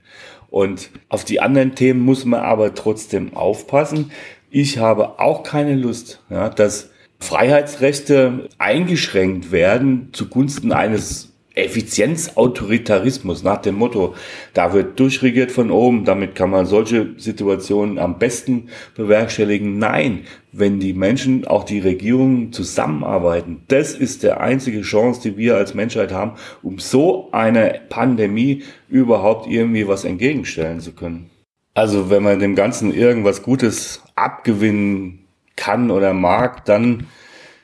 Und 0.52 0.90
auf 1.08 1.24
die 1.24 1.40
anderen 1.40 1.74
Themen 1.74 2.00
muss 2.00 2.26
man 2.26 2.40
aber 2.40 2.74
trotzdem 2.74 3.34
aufpassen. 3.34 4.12
Ich 4.50 4.76
habe 4.76 5.18
auch 5.18 5.44
keine 5.44 5.74
Lust, 5.74 6.22
ja, 6.28 6.50
dass 6.50 6.90
Freiheitsrechte 7.20 8.50
eingeschränkt 8.58 9.50
werden 9.50 10.10
zugunsten 10.12 10.70
eines 10.70 11.31
Effizienzautoritarismus 11.54 13.42
nach 13.42 13.58
dem 13.58 13.74
Motto, 13.74 14.14
da 14.54 14.72
wird 14.72 14.98
durchregiert 14.98 15.52
von 15.52 15.70
oben, 15.70 16.04
damit 16.04 16.34
kann 16.34 16.50
man 16.50 16.66
solche 16.66 17.14
Situationen 17.18 17.98
am 17.98 18.18
besten 18.18 18.68
bewerkstelligen. 18.94 19.78
Nein, 19.78 20.24
wenn 20.52 20.80
die 20.80 20.94
Menschen, 20.94 21.46
auch 21.46 21.64
die 21.64 21.80
Regierungen 21.80 22.52
zusammenarbeiten, 22.52 23.62
das 23.68 23.94
ist 23.94 24.22
der 24.22 24.40
einzige 24.40 24.82
Chance, 24.82 25.20
die 25.22 25.36
wir 25.36 25.56
als 25.56 25.74
Menschheit 25.74 26.12
haben, 26.12 26.32
um 26.62 26.78
so 26.78 27.30
einer 27.32 27.68
Pandemie 27.88 28.62
überhaupt 28.88 29.46
irgendwie 29.46 29.88
was 29.88 30.04
entgegenstellen 30.04 30.80
zu 30.80 30.92
können. 30.92 31.30
Also 31.74 32.10
wenn 32.10 32.22
man 32.22 32.38
dem 32.38 32.54
Ganzen 32.54 32.92
irgendwas 32.94 33.42
Gutes 33.42 34.02
abgewinnen 34.14 35.26
kann 35.56 35.90
oder 35.90 36.12
mag, 36.12 36.64
dann 36.64 37.06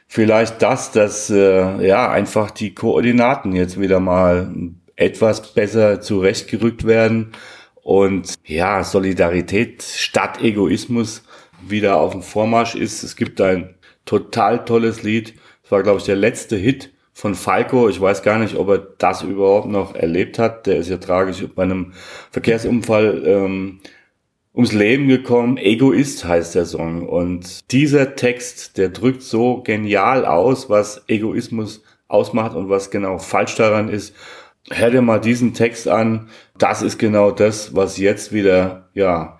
vielleicht 0.08 0.62
das, 0.62 0.90
dass 0.90 1.30
äh, 1.30 1.86
ja 1.86 2.10
einfach 2.10 2.50
die 2.50 2.74
Koordinaten 2.74 3.52
jetzt 3.52 3.80
wieder 3.80 4.00
mal 4.00 4.52
etwas 4.96 5.54
besser 5.54 6.00
zurechtgerückt 6.00 6.84
werden 6.84 7.32
und 7.82 8.34
ja, 8.44 8.82
Solidarität 8.82 9.82
statt 9.82 10.42
Egoismus 10.42 11.22
wieder 11.66 11.96
auf 11.96 12.12
dem 12.12 12.22
Vormarsch 12.22 12.74
ist. 12.74 13.02
Es 13.02 13.16
gibt 13.16 13.40
ein 13.40 13.74
total 14.04 14.64
tolles 14.64 15.02
Lied. 15.02 15.34
Das 15.62 15.72
war, 15.72 15.82
glaube 15.82 15.98
ich, 15.98 16.04
der 16.04 16.16
letzte 16.16 16.56
Hit 16.56 16.92
von 17.12 17.34
Falco. 17.34 17.88
Ich 17.88 18.00
weiß 18.00 18.22
gar 18.22 18.38
nicht, 18.38 18.56
ob 18.56 18.68
er 18.68 18.78
das 18.98 19.22
überhaupt 19.22 19.68
noch 19.68 19.94
erlebt 19.94 20.38
hat. 20.38 20.66
Der 20.66 20.76
ist 20.76 20.88
ja 20.88 20.98
tragisch 20.98 21.44
bei 21.54 21.62
einem 21.62 21.92
Verkehrsunfall 22.30 23.22
ähm, 23.24 23.80
ums 24.58 24.72
Leben 24.72 25.06
gekommen. 25.06 25.56
Egoist 25.56 26.24
heißt 26.24 26.56
der 26.56 26.66
Song. 26.66 27.08
Und 27.08 27.70
dieser 27.70 28.16
Text, 28.16 28.76
der 28.76 28.88
drückt 28.88 29.22
so 29.22 29.62
genial 29.62 30.26
aus, 30.26 30.68
was 30.68 31.04
Egoismus 31.06 31.84
ausmacht 32.08 32.56
und 32.56 32.68
was 32.68 32.90
genau 32.90 33.18
falsch 33.18 33.54
daran 33.54 33.88
ist. 33.88 34.16
Hör 34.68 34.90
dir 34.90 35.00
mal 35.00 35.20
diesen 35.20 35.54
Text 35.54 35.86
an. 35.86 36.28
Das 36.58 36.82
ist 36.82 36.98
genau 36.98 37.30
das, 37.30 37.76
was 37.76 37.98
jetzt 37.98 38.32
wieder, 38.32 38.88
ja, 38.94 39.38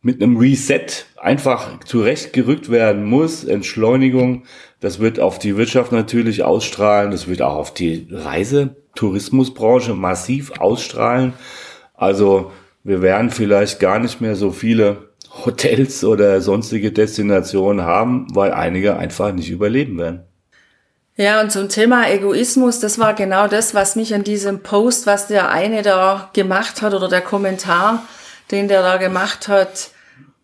mit 0.00 0.22
einem 0.22 0.38
Reset 0.38 0.86
einfach 1.18 1.80
zurechtgerückt 1.84 2.70
werden 2.70 3.04
muss. 3.04 3.44
Entschleunigung, 3.44 4.44
das 4.80 5.00
wird 5.00 5.20
auf 5.20 5.38
die 5.38 5.58
Wirtschaft 5.58 5.92
natürlich 5.92 6.44
ausstrahlen. 6.44 7.10
Das 7.10 7.28
wird 7.28 7.42
auch 7.42 7.56
auf 7.56 7.74
die 7.74 8.08
Reisetourismusbranche 8.10 9.92
massiv 9.92 10.52
ausstrahlen. 10.58 11.34
Also 11.92 12.52
wir 12.86 13.02
werden 13.02 13.30
vielleicht 13.30 13.80
gar 13.80 13.98
nicht 13.98 14.20
mehr 14.20 14.36
so 14.36 14.52
viele 14.52 15.10
Hotels 15.44 16.04
oder 16.04 16.40
sonstige 16.40 16.92
Destinationen 16.92 17.84
haben, 17.84 18.28
weil 18.32 18.52
einige 18.52 18.96
einfach 18.96 19.32
nicht 19.32 19.50
überleben 19.50 19.98
werden. 19.98 20.24
Ja, 21.16 21.40
und 21.40 21.50
zum 21.50 21.68
Thema 21.68 22.08
Egoismus, 22.08 22.78
das 22.78 22.98
war 22.98 23.14
genau 23.14 23.48
das, 23.48 23.74
was 23.74 23.96
mich 23.96 24.14
an 24.14 24.22
diesem 24.22 24.60
Post, 24.60 25.06
was 25.06 25.26
der 25.26 25.50
eine 25.50 25.82
da 25.82 26.30
gemacht 26.32 26.80
hat 26.80 26.94
oder 26.94 27.08
der 27.08 27.22
Kommentar, 27.22 28.06
den 28.52 28.68
der 28.68 28.82
da 28.82 28.98
gemacht 28.98 29.48
hat, 29.48 29.90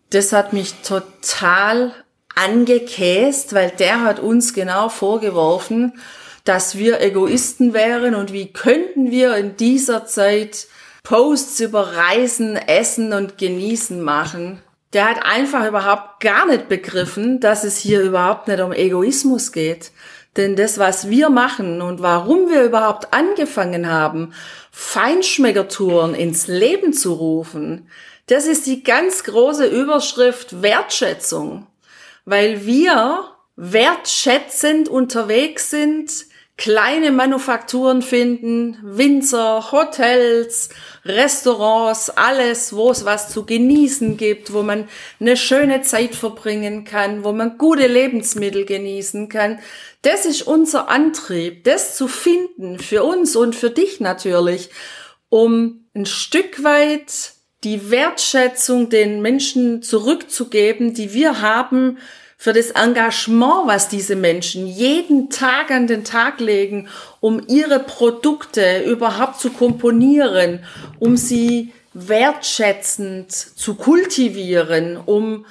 das 0.09 0.33
hat 0.33 0.51
mich 0.51 0.73
total 0.85 1.93
angekäst, 2.35 3.53
weil 3.53 3.69
der 3.69 4.01
hat 4.01 4.19
uns 4.19 4.53
genau 4.53 4.89
vorgeworfen, 4.89 5.93
dass 6.43 6.77
wir 6.77 6.99
Egoisten 6.99 7.73
wären 7.73 8.15
und 8.15 8.33
wie 8.33 8.51
könnten 8.51 9.11
wir 9.11 9.37
in 9.37 9.55
dieser 9.55 10.05
Zeit 10.05 10.67
Posts 11.03 11.59
über 11.59 11.97
Reisen, 11.97 12.55
Essen 12.55 13.11
und 13.11 13.37
Genießen 13.37 14.01
machen. 14.01 14.61
Der 14.93 15.09
hat 15.09 15.25
einfach 15.25 15.67
überhaupt 15.67 16.21
gar 16.21 16.45
nicht 16.45 16.69
begriffen, 16.69 17.41
dass 17.41 17.65
es 17.65 17.77
hier 17.77 18.01
überhaupt 18.01 18.47
nicht 18.47 18.61
um 18.61 18.71
Egoismus 18.71 19.51
geht. 19.51 19.91
Denn 20.37 20.55
das, 20.55 20.77
was 20.77 21.09
wir 21.09 21.29
machen 21.29 21.81
und 21.81 22.01
warum 22.01 22.49
wir 22.49 22.63
überhaupt 22.63 23.13
angefangen 23.13 23.89
haben, 23.89 24.33
Feinschmeckertouren 24.71 26.15
ins 26.15 26.47
Leben 26.47 26.93
zu 26.93 27.13
rufen, 27.13 27.89
das 28.27 28.47
ist 28.47 28.65
die 28.65 28.83
ganz 28.83 29.25
große 29.25 29.67
Überschrift 29.67 30.61
Wertschätzung. 30.61 31.67
Weil 32.23 32.65
wir 32.65 33.25
wertschätzend 33.57 34.87
unterwegs 34.87 35.69
sind, 35.69 36.11
kleine 36.57 37.11
Manufakturen 37.11 38.01
finden, 38.01 38.77
Winzer, 38.83 39.71
Hotels, 39.71 40.69
Restaurants, 41.03 42.11
alles, 42.11 42.75
wo 42.75 42.91
es 42.91 43.05
was 43.05 43.29
zu 43.29 43.45
genießen 43.45 44.17
gibt, 44.17 44.53
wo 44.53 44.61
man 44.61 44.87
eine 45.19 45.35
schöne 45.35 45.81
Zeit 45.81 46.15
verbringen 46.15 46.85
kann, 46.85 47.23
wo 47.23 47.31
man 47.31 47.57
gute 47.57 47.87
Lebensmittel 47.87 48.65
genießen 48.65 49.29
kann. 49.29 49.59
Das 50.03 50.25
ist 50.25 50.43
unser 50.43 50.89
Antrieb, 50.89 51.63
das 51.63 51.97
zu 51.97 52.07
finden, 52.07 52.77
für 52.77 53.03
uns 53.03 53.35
und 53.35 53.55
für 53.55 53.71
dich 53.71 53.99
natürlich, 53.99 54.69
um 55.29 55.87
ein 55.95 56.05
Stück 56.05 56.63
weit 56.63 57.33
die 57.63 57.89
Wertschätzung 57.89 58.89
den 58.89 59.21
Menschen 59.21 59.81
zurückzugeben, 59.81 60.93
die 60.93 61.13
wir 61.13 61.41
haben, 61.41 61.97
für 62.43 62.51
das 62.51 62.71
Engagement, 62.71 63.67
was 63.67 63.87
diese 63.87 64.17
Menschen 64.17 64.67
jeden 64.67 65.29
Tag 65.29 65.71
an 65.71 65.87
den 65.87 66.03
Tag 66.03 66.41
legen, 66.41 66.89
um 67.21 67.41
ihre 67.47 67.79
Produkte 67.79 68.83
überhaupt 68.83 69.39
zu 69.39 69.49
komponieren, 69.49 70.65
um 70.99 71.15
sie 71.15 71.71
wertschätzend 71.93 73.31
zu 73.31 73.75
kultivieren, 73.75 74.97
um 74.97 75.45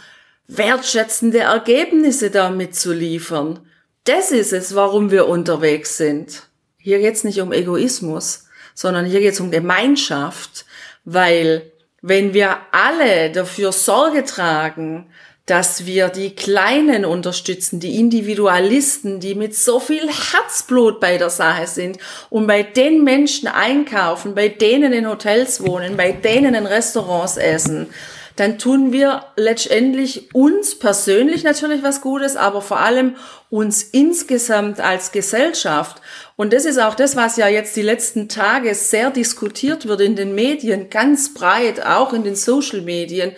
wertschätzende 0.49 1.39
Ergebnisse 1.39 2.29
damit 2.29 2.77
zu 2.77 2.93
liefern. 2.93 3.61
Das 4.05 4.31
ist 4.31 4.53
es, 4.53 4.75
warum 4.75 5.11
wir 5.11 5.29
unterwegs 5.29 5.97
sind. 5.97 6.43
Hier 6.77 6.99
geht's 6.99 7.25
nicht 7.25 7.41
um 7.41 7.53
Egoismus, 7.53 8.49
sondern 8.75 9.07
hier 9.07 9.21
geht's 9.21 9.41
um 9.41 9.51
Gemeinschaft, 9.51 10.67
weil 11.07 11.73
wenn 12.03 12.35
wir 12.35 12.59
alle 12.71 13.31
dafür 13.31 13.73
Sorge 13.73 14.25
tragen, 14.25 15.07
dass 15.53 15.85
wir 15.85 16.09
die 16.09 16.31
Kleinen 16.31 17.05
unterstützen, 17.05 17.79
die 17.79 18.01
Individualisten, 18.01 19.21
die 19.21 19.35
mit 19.35 19.55
so 19.55 19.81
viel 19.81 20.09
Herzblut 20.09 20.99
bei 20.99 21.19
der 21.19 21.29
Sache 21.29 21.67
sind 21.67 21.99
und 22.31 22.47
bei 22.47 22.63
den 22.63 23.05
Menschen 23.05 23.49
einkaufen, 23.49 24.35
bei 24.35 24.49
denen 24.49 24.95
in 24.95 25.07
Hotels 25.07 25.63
wohnen, 25.63 25.99
bei 25.99 26.13
denen 26.13 26.55
in 26.55 26.65
Restaurants 26.65 27.37
essen, 27.37 27.89
dann 28.37 28.59
tun 28.59 28.93
wir 28.93 29.27
letztendlich 29.37 30.35
uns 30.35 30.79
persönlich 30.79 31.45
natürlich 31.45 31.83
was 31.83 32.01
Gutes, 32.01 32.37
aber 32.37 32.63
vor 32.63 32.81
allem 32.81 33.17
uns 33.51 33.83
insgesamt 33.83 34.81
als 34.81 35.13
Gesellschaft. 35.13 36.01
Und 36.35 36.55
das 36.55 36.65
ist 36.65 36.79
auch 36.79 36.95
das, 36.95 37.15
was 37.15 37.37
ja 37.37 37.47
jetzt 37.47 37.77
die 37.77 37.83
letzten 37.83 38.31
Tage 38.31 38.75
sehr 38.75 39.11
diskutiert 39.11 39.87
wird 39.87 40.01
in 40.01 40.17
den 40.17 40.35
Medien, 40.35 40.89
ganz 40.89 41.35
breit, 41.35 41.85
auch 41.85 42.15
in 42.15 42.25
den 42.25 42.37
Social 42.37 42.81
Medien 42.81 43.33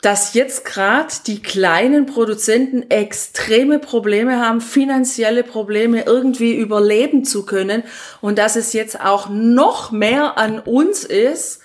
dass 0.00 0.34
jetzt 0.34 0.64
gerade 0.64 1.12
die 1.26 1.42
kleinen 1.42 2.06
Produzenten 2.06 2.88
extreme 2.88 3.80
Probleme 3.80 4.38
haben, 4.38 4.60
finanzielle 4.60 5.42
Probleme 5.42 6.02
irgendwie 6.02 6.54
überleben 6.54 7.24
zu 7.24 7.44
können. 7.44 7.82
Und 8.20 8.38
dass 8.38 8.54
es 8.54 8.72
jetzt 8.72 9.00
auch 9.00 9.28
noch 9.28 9.90
mehr 9.90 10.38
an 10.38 10.60
uns 10.60 11.02
ist, 11.04 11.60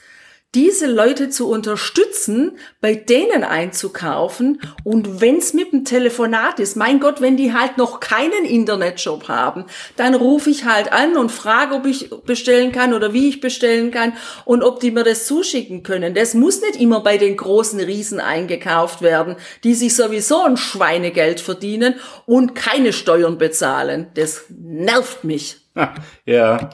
diese 0.55 0.86
Leute 0.86 1.29
zu 1.29 1.50
unterstützen, 1.50 2.57
bei 2.79 2.93
denen 2.95 3.43
einzukaufen 3.43 4.62
und 4.83 5.19
wenn's 5.22 5.53
mit 5.53 5.72
dem 5.72 5.83
Telefonat 5.83 6.60
ist, 6.60 6.75
mein 6.75 7.00
Gott, 7.00 7.22
wenn 7.22 7.38
die 7.38 7.53
halt 7.53 7.77
noch 7.77 8.00
keinen 8.00 8.45
Internetshop 8.45 9.27
haben, 9.27 9.65
dann 9.95 10.13
rufe 10.13 10.50
ich 10.50 10.65
halt 10.65 10.91
an 10.93 11.17
und 11.17 11.31
frage, 11.31 11.75
ob 11.75 11.86
ich 11.86 12.10
bestellen 12.25 12.72
kann 12.72 12.93
oder 12.93 13.13
wie 13.13 13.29
ich 13.29 13.41
bestellen 13.41 13.91
kann 13.91 14.13
und 14.45 14.63
ob 14.63 14.79
die 14.79 14.91
mir 14.91 15.03
das 15.03 15.25
zuschicken 15.25 15.83
können. 15.83 16.13
Das 16.13 16.33
muss 16.36 16.62
nicht 16.62 16.79
immer 16.79 17.01
bei 17.01 17.17
den 17.17 17.36
großen 17.36 17.79
Riesen 17.79 18.19
eingekauft 18.19 19.01
werden, 19.01 19.36
die 19.63 19.74
sich 19.74 19.95
sowieso 19.95 20.43
ein 20.43 20.57
Schweinegeld 20.57 21.39
verdienen 21.39 21.95
und 22.25 22.53
keine 22.53 22.93
Steuern 22.93 23.38
bezahlen. 23.38 24.07
Das 24.13 24.43
nervt 24.50 25.24
mich. 25.24 25.57
Ja, 26.25 26.69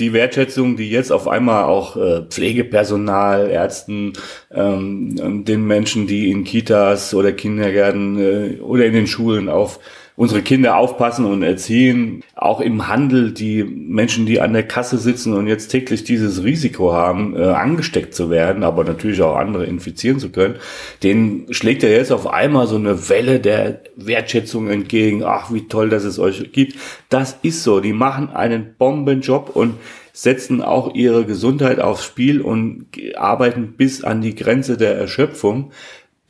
die 0.00 0.12
Wertschätzung, 0.12 0.76
die 0.76 0.90
jetzt 0.90 1.12
auf 1.12 1.28
einmal 1.28 1.64
auch 1.64 1.96
äh, 1.96 2.22
Pflegepersonal, 2.22 3.50
Ärzten, 3.50 4.14
ähm, 4.52 5.44
den 5.44 5.66
Menschen, 5.66 6.06
die 6.06 6.30
in 6.30 6.44
Kitas 6.44 7.14
oder 7.14 7.32
Kindergärten 7.32 8.18
äh, 8.18 8.60
oder 8.60 8.86
in 8.86 8.94
den 8.94 9.06
Schulen 9.06 9.48
auf 9.48 9.78
unsere 10.20 10.42
Kinder 10.42 10.76
aufpassen 10.76 11.24
und 11.24 11.42
erziehen, 11.42 12.22
auch 12.34 12.60
im 12.60 12.88
Handel 12.88 13.32
die 13.32 13.64
Menschen, 13.64 14.26
die 14.26 14.38
an 14.38 14.52
der 14.52 14.68
Kasse 14.68 14.98
sitzen 14.98 15.32
und 15.32 15.46
jetzt 15.46 15.68
täglich 15.68 16.04
dieses 16.04 16.44
Risiko 16.44 16.92
haben, 16.92 17.34
äh, 17.34 17.44
angesteckt 17.44 18.14
zu 18.14 18.28
werden, 18.28 18.62
aber 18.62 18.84
natürlich 18.84 19.22
auch 19.22 19.36
andere 19.36 19.64
infizieren 19.64 20.18
zu 20.18 20.28
können, 20.28 20.56
denen 21.02 21.46
schlägt 21.54 21.82
ja 21.82 21.88
jetzt 21.88 22.12
auf 22.12 22.26
einmal 22.26 22.66
so 22.66 22.76
eine 22.76 23.08
Welle 23.08 23.40
der 23.40 23.80
Wertschätzung 23.96 24.68
entgegen. 24.68 25.24
Ach, 25.24 25.54
wie 25.54 25.68
toll, 25.68 25.88
dass 25.88 26.04
es 26.04 26.18
euch 26.18 26.52
gibt. 26.52 26.76
Das 27.08 27.38
ist 27.40 27.62
so. 27.62 27.80
Die 27.80 27.94
machen 27.94 28.28
einen 28.28 28.74
Bombenjob 28.76 29.56
und 29.56 29.76
setzen 30.12 30.60
auch 30.60 30.94
ihre 30.94 31.24
Gesundheit 31.24 31.80
aufs 31.80 32.04
Spiel 32.04 32.42
und 32.42 32.88
arbeiten 33.16 33.72
bis 33.78 34.04
an 34.04 34.20
die 34.20 34.34
Grenze 34.34 34.76
der 34.76 34.96
Erschöpfung 34.96 35.70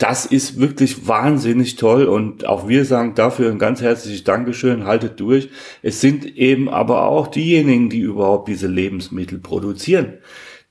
das 0.01 0.25
ist 0.25 0.59
wirklich 0.59 1.07
wahnsinnig 1.07 1.77
toll 1.77 2.05
und 2.05 2.47
auch 2.47 2.67
wir 2.67 2.87
sagen 2.87 3.15
dafür 3.15 3.51
ein 3.51 3.59
ganz 3.59 3.83
herzliches 3.83 4.25
Dankeschön, 4.25 4.87
haltet 4.87 5.21
durch. 5.21 5.51
Es 5.83 6.01
sind 6.01 6.25
eben 6.39 6.71
aber 6.71 7.05
auch 7.05 7.27
diejenigen, 7.27 7.91
die 7.91 8.01
überhaupt 8.01 8.49
diese 8.49 8.67
Lebensmittel 8.67 9.39
produzieren, 9.39 10.15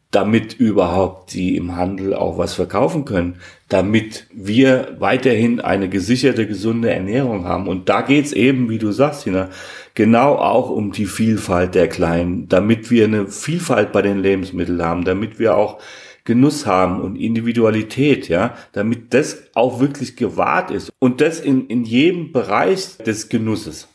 damit 0.10 0.56
überhaupt 0.56 1.32
die 1.36 1.56
im 1.58 1.76
Handel 1.76 2.16
auch 2.16 2.40
was 2.40 2.56
verkaufen 2.56 3.06
können, 3.06 3.36
damit 3.68 4.26
wir 4.34 4.96
weiterhin 4.98 5.62
eine 5.62 5.90
gesicherte, 5.90 6.48
gesunde 6.48 6.90
Ernährung 6.90 7.46
haben. 7.46 7.68
Und 7.68 7.88
da 7.88 8.02
geht's 8.02 8.34
eben, 8.34 8.68
wie 8.68 8.80
du 8.80 8.92
sagst, 8.92 9.26
Hina, 9.26 9.50
genau 9.94 10.38
auch 10.38 10.72
um 10.72 10.92
die 10.92 11.06
Vielfalt 11.06 11.76
der 11.76 11.88
Kleinen, 11.88 12.50
damit 12.50 12.90
wir 12.90 13.06
eine 13.06 13.28
Vielfalt 13.28 13.92
bei 13.92 14.02
den 14.02 14.24
Lebensmitteln 14.24 14.82
haben, 14.82 15.06
damit 15.06 15.38
wir 15.38 15.56
auch 15.56 15.78
Genuss 16.24 16.66
haben 16.66 17.02
und 17.02 17.16
Individualität, 17.16 18.28
ja, 18.28 18.58
damit 18.72 19.14
das 19.14 19.44
auch 19.56 19.80
wirklich 19.80 20.16
gewahrt 20.16 20.72
ist 20.72 20.92
und 21.00 21.22
das 21.22 21.40
in, 21.40 21.68
in 21.68 21.84
jedem 21.84 22.32
Bereich 22.32 22.98
des 22.98 23.30
Genusses. 23.30 23.88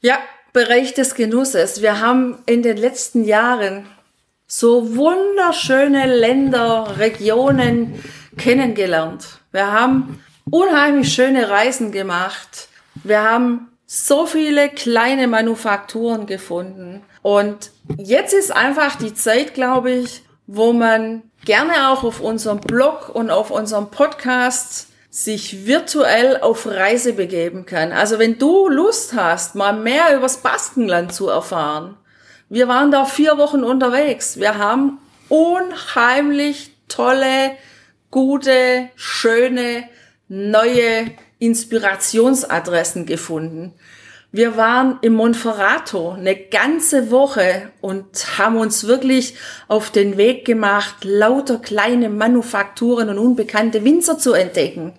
Ja, 0.00 0.18
Bereich 0.52 0.94
des 0.94 1.14
Genusses. 1.14 1.82
Wir 1.82 2.00
haben 2.00 2.38
in 2.46 2.62
den 2.62 2.76
letzten 2.76 3.24
Jahren 3.24 3.86
so 4.46 4.96
wunderschöne 4.96 6.06
Länder, 6.06 6.94
Regionen 6.98 8.02
kennengelernt. 8.38 9.40
Wir 9.52 9.72
haben 9.72 10.22
unheimlich 10.50 11.12
schöne 11.12 11.50
Reisen 11.50 11.92
gemacht. 11.92 12.68
Wir 13.04 13.22
haben 13.22 13.68
so 13.86 14.26
viele 14.26 14.68
kleine 14.68 15.28
Manufakturen 15.28 16.26
gefunden. 16.26 17.02
Und 17.22 17.70
jetzt 17.98 18.34
ist 18.34 18.54
einfach 18.54 18.96
die 18.96 19.14
Zeit, 19.14 19.54
glaube 19.54 19.90
ich, 19.90 20.22
wo 20.46 20.72
man 20.72 21.22
gerne 21.44 21.90
auch 21.90 22.04
auf 22.04 22.20
unserem 22.20 22.60
Blog 22.60 23.08
und 23.08 23.30
auf 23.30 23.50
unserem 23.50 23.90
Podcast 23.90 24.88
sich 25.10 25.66
virtuell 25.66 26.40
auf 26.40 26.66
Reise 26.66 27.14
begeben 27.14 27.64
kann. 27.64 27.92
Also 27.92 28.18
wenn 28.18 28.38
du 28.38 28.68
Lust 28.68 29.14
hast, 29.14 29.54
mal 29.54 29.72
mehr 29.72 30.14
übers 30.14 30.38
Baskenland 30.38 31.12
zu 31.14 31.28
erfahren. 31.28 31.96
Wir 32.48 32.68
waren 32.68 32.90
da 32.90 33.06
vier 33.06 33.38
Wochen 33.38 33.64
unterwegs. 33.64 34.38
Wir 34.38 34.58
haben 34.58 34.98
unheimlich 35.28 36.72
tolle, 36.88 37.52
gute, 38.10 38.90
schöne, 38.94 39.88
neue 40.28 41.10
Inspirationsadressen 41.38 43.06
gefunden. 43.06 43.74
Wir 44.36 44.58
waren 44.58 44.98
im 45.00 45.14
Monferrato 45.14 46.10
eine 46.10 46.36
ganze 46.36 47.10
Woche 47.10 47.70
und 47.80 48.36
haben 48.36 48.58
uns 48.58 48.86
wirklich 48.86 49.32
auf 49.66 49.90
den 49.90 50.18
Weg 50.18 50.44
gemacht, 50.44 50.96
lauter 51.04 51.56
kleine 51.56 52.10
Manufakturen 52.10 53.08
und 53.08 53.16
unbekannte 53.16 53.82
Winzer 53.82 54.18
zu 54.18 54.34
entdecken. 54.34 54.92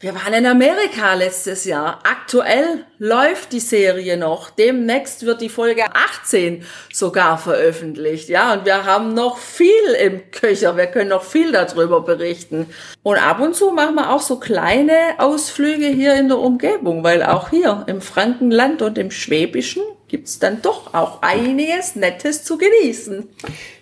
Wir 0.00 0.14
waren 0.14 0.34
in 0.34 0.44
Amerika 0.44 1.14
letztes 1.14 1.64
Jahr. 1.64 2.00
Aktuell 2.02 2.84
läuft 2.98 3.52
die 3.52 3.60
Serie 3.60 4.16
noch. 4.16 4.50
Demnächst 4.50 5.24
wird 5.24 5.40
die 5.40 5.48
Folge 5.48 5.84
18 5.94 6.62
sogar 6.92 7.38
veröffentlicht. 7.38 8.28
Ja, 8.28 8.52
und 8.52 8.66
wir 8.66 8.84
haben 8.84 9.14
noch 9.14 9.38
viel 9.38 9.94
im 9.98 10.30
Köcher. 10.32 10.76
Wir 10.76 10.88
können 10.88 11.10
noch 11.10 11.22
viel 11.22 11.52
darüber 11.52 12.00
berichten. 12.00 12.66
Und 13.02 13.16
ab 13.16 13.40
und 13.40 13.54
zu 13.54 13.70
machen 13.70 13.94
wir 13.94 14.10
auch 14.10 14.20
so 14.20 14.38
kleine 14.40 14.98
Ausflüge 15.18 15.86
hier 15.86 16.16
in 16.16 16.28
der 16.28 16.38
Umgebung, 16.38 17.04
weil 17.04 17.22
auch 17.22 17.50
hier 17.50 17.84
im 17.86 18.00
Frankenland 18.00 18.82
und 18.82 18.98
im 18.98 19.12
Schwäbischen 19.12 19.82
gibt's 20.08 20.38
dann 20.38 20.60
doch 20.60 20.92
auch 20.92 21.22
einiges 21.22 21.96
Nettes 21.96 22.44
zu 22.44 22.58
genießen. 22.58 23.28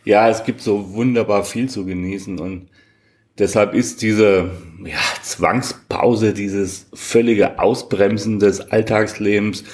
Ja, 0.05 0.29
es 0.29 0.45
gibt 0.45 0.61
so 0.61 0.93
wunderbar 0.95 1.45
viel 1.45 1.69
zu 1.69 1.85
genießen 1.85 2.39
und 2.39 2.69
Deshalb 3.39 3.75
ist 3.75 4.03
diese 4.03 4.51
ja, 4.85 4.99
Zwangspause, 5.23 6.35
dieses 6.35 6.87
völlige 6.93 7.59
Ausbremsen 7.59 8.39
des 8.39 8.61
Alltagslebens, 8.61 9.65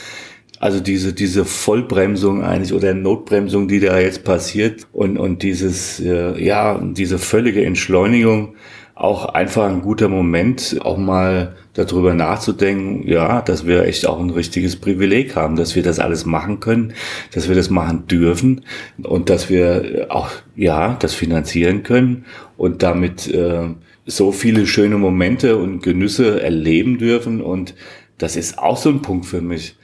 also 0.61 0.81
diese, 0.81 1.13
diese 1.13 1.45
Vollbremsung 1.45 2.43
eigentlich 2.43 2.73
oder 2.73 2.95
Notbremsung, 2.95 3.69
die 3.69 3.81
da 3.81 3.99
jetzt 3.99 4.25
passiert 4.25 4.87
und, 4.93 5.17
und 5.17 5.43
dieses, 5.43 6.01
äh, 6.01 6.43
ja, 6.43 6.81
diese 6.83 7.19
völlige 7.19 7.65
Entschleunigung, 7.65 8.55
auch 8.99 9.27
einfach 9.27 9.69
ein 9.69 9.81
guter 9.81 10.09
Moment, 10.09 10.77
auch 10.81 10.99
mal 10.99 11.55
darüber 11.75 12.15
nachzudenken, 12.15 13.07
ja, 13.07 13.41
dass 13.43 13.65
wir 13.65 13.85
echt 13.85 14.07
auch 14.07 14.19
ein 14.19 14.31
richtiges 14.31 14.75
Privileg 14.75 15.37
haben, 15.37 15.55
dass 15.55 15.77
wir 15.77 15.85
das 15.85 16.01
alles 16.01 16.27
machen 16.27 16.59
können, 16.59 16.95
dass 17.33 17.49
wir 17.49 17.55
das 17.55 17.71
machen 17.71 18.09
dürfen 18.09 18.65
und 19.01 19.31
dass 19.31 19.51
wir 19.51 20.07
auch, 20.09 20.31
ja, 20.57 20.97
das 20.99 21.15
finanzieren 21.15 21.85
können 21.85 22.25
und 22.57 22.83
damit 22.83 23.29
äh, 23.29 23.69
so 24.05 24.33
viele 24.33 24.67
schöne 24.67 24.99
Momente 24.99 25.59
und 25.59 25.81
Genüsse 25.81 26.43
erleben 26.43 26.99
dürfen 26.99 27.41
und 27.41 27.75
das 28.19 28.35
ist 28.35 28.59
auch 28.59 28.77
so 28.77 28.91
ein 28.91 29.01
Punkt 29.01 29.27
für 29.27 29.41
mich. 29.41 29.77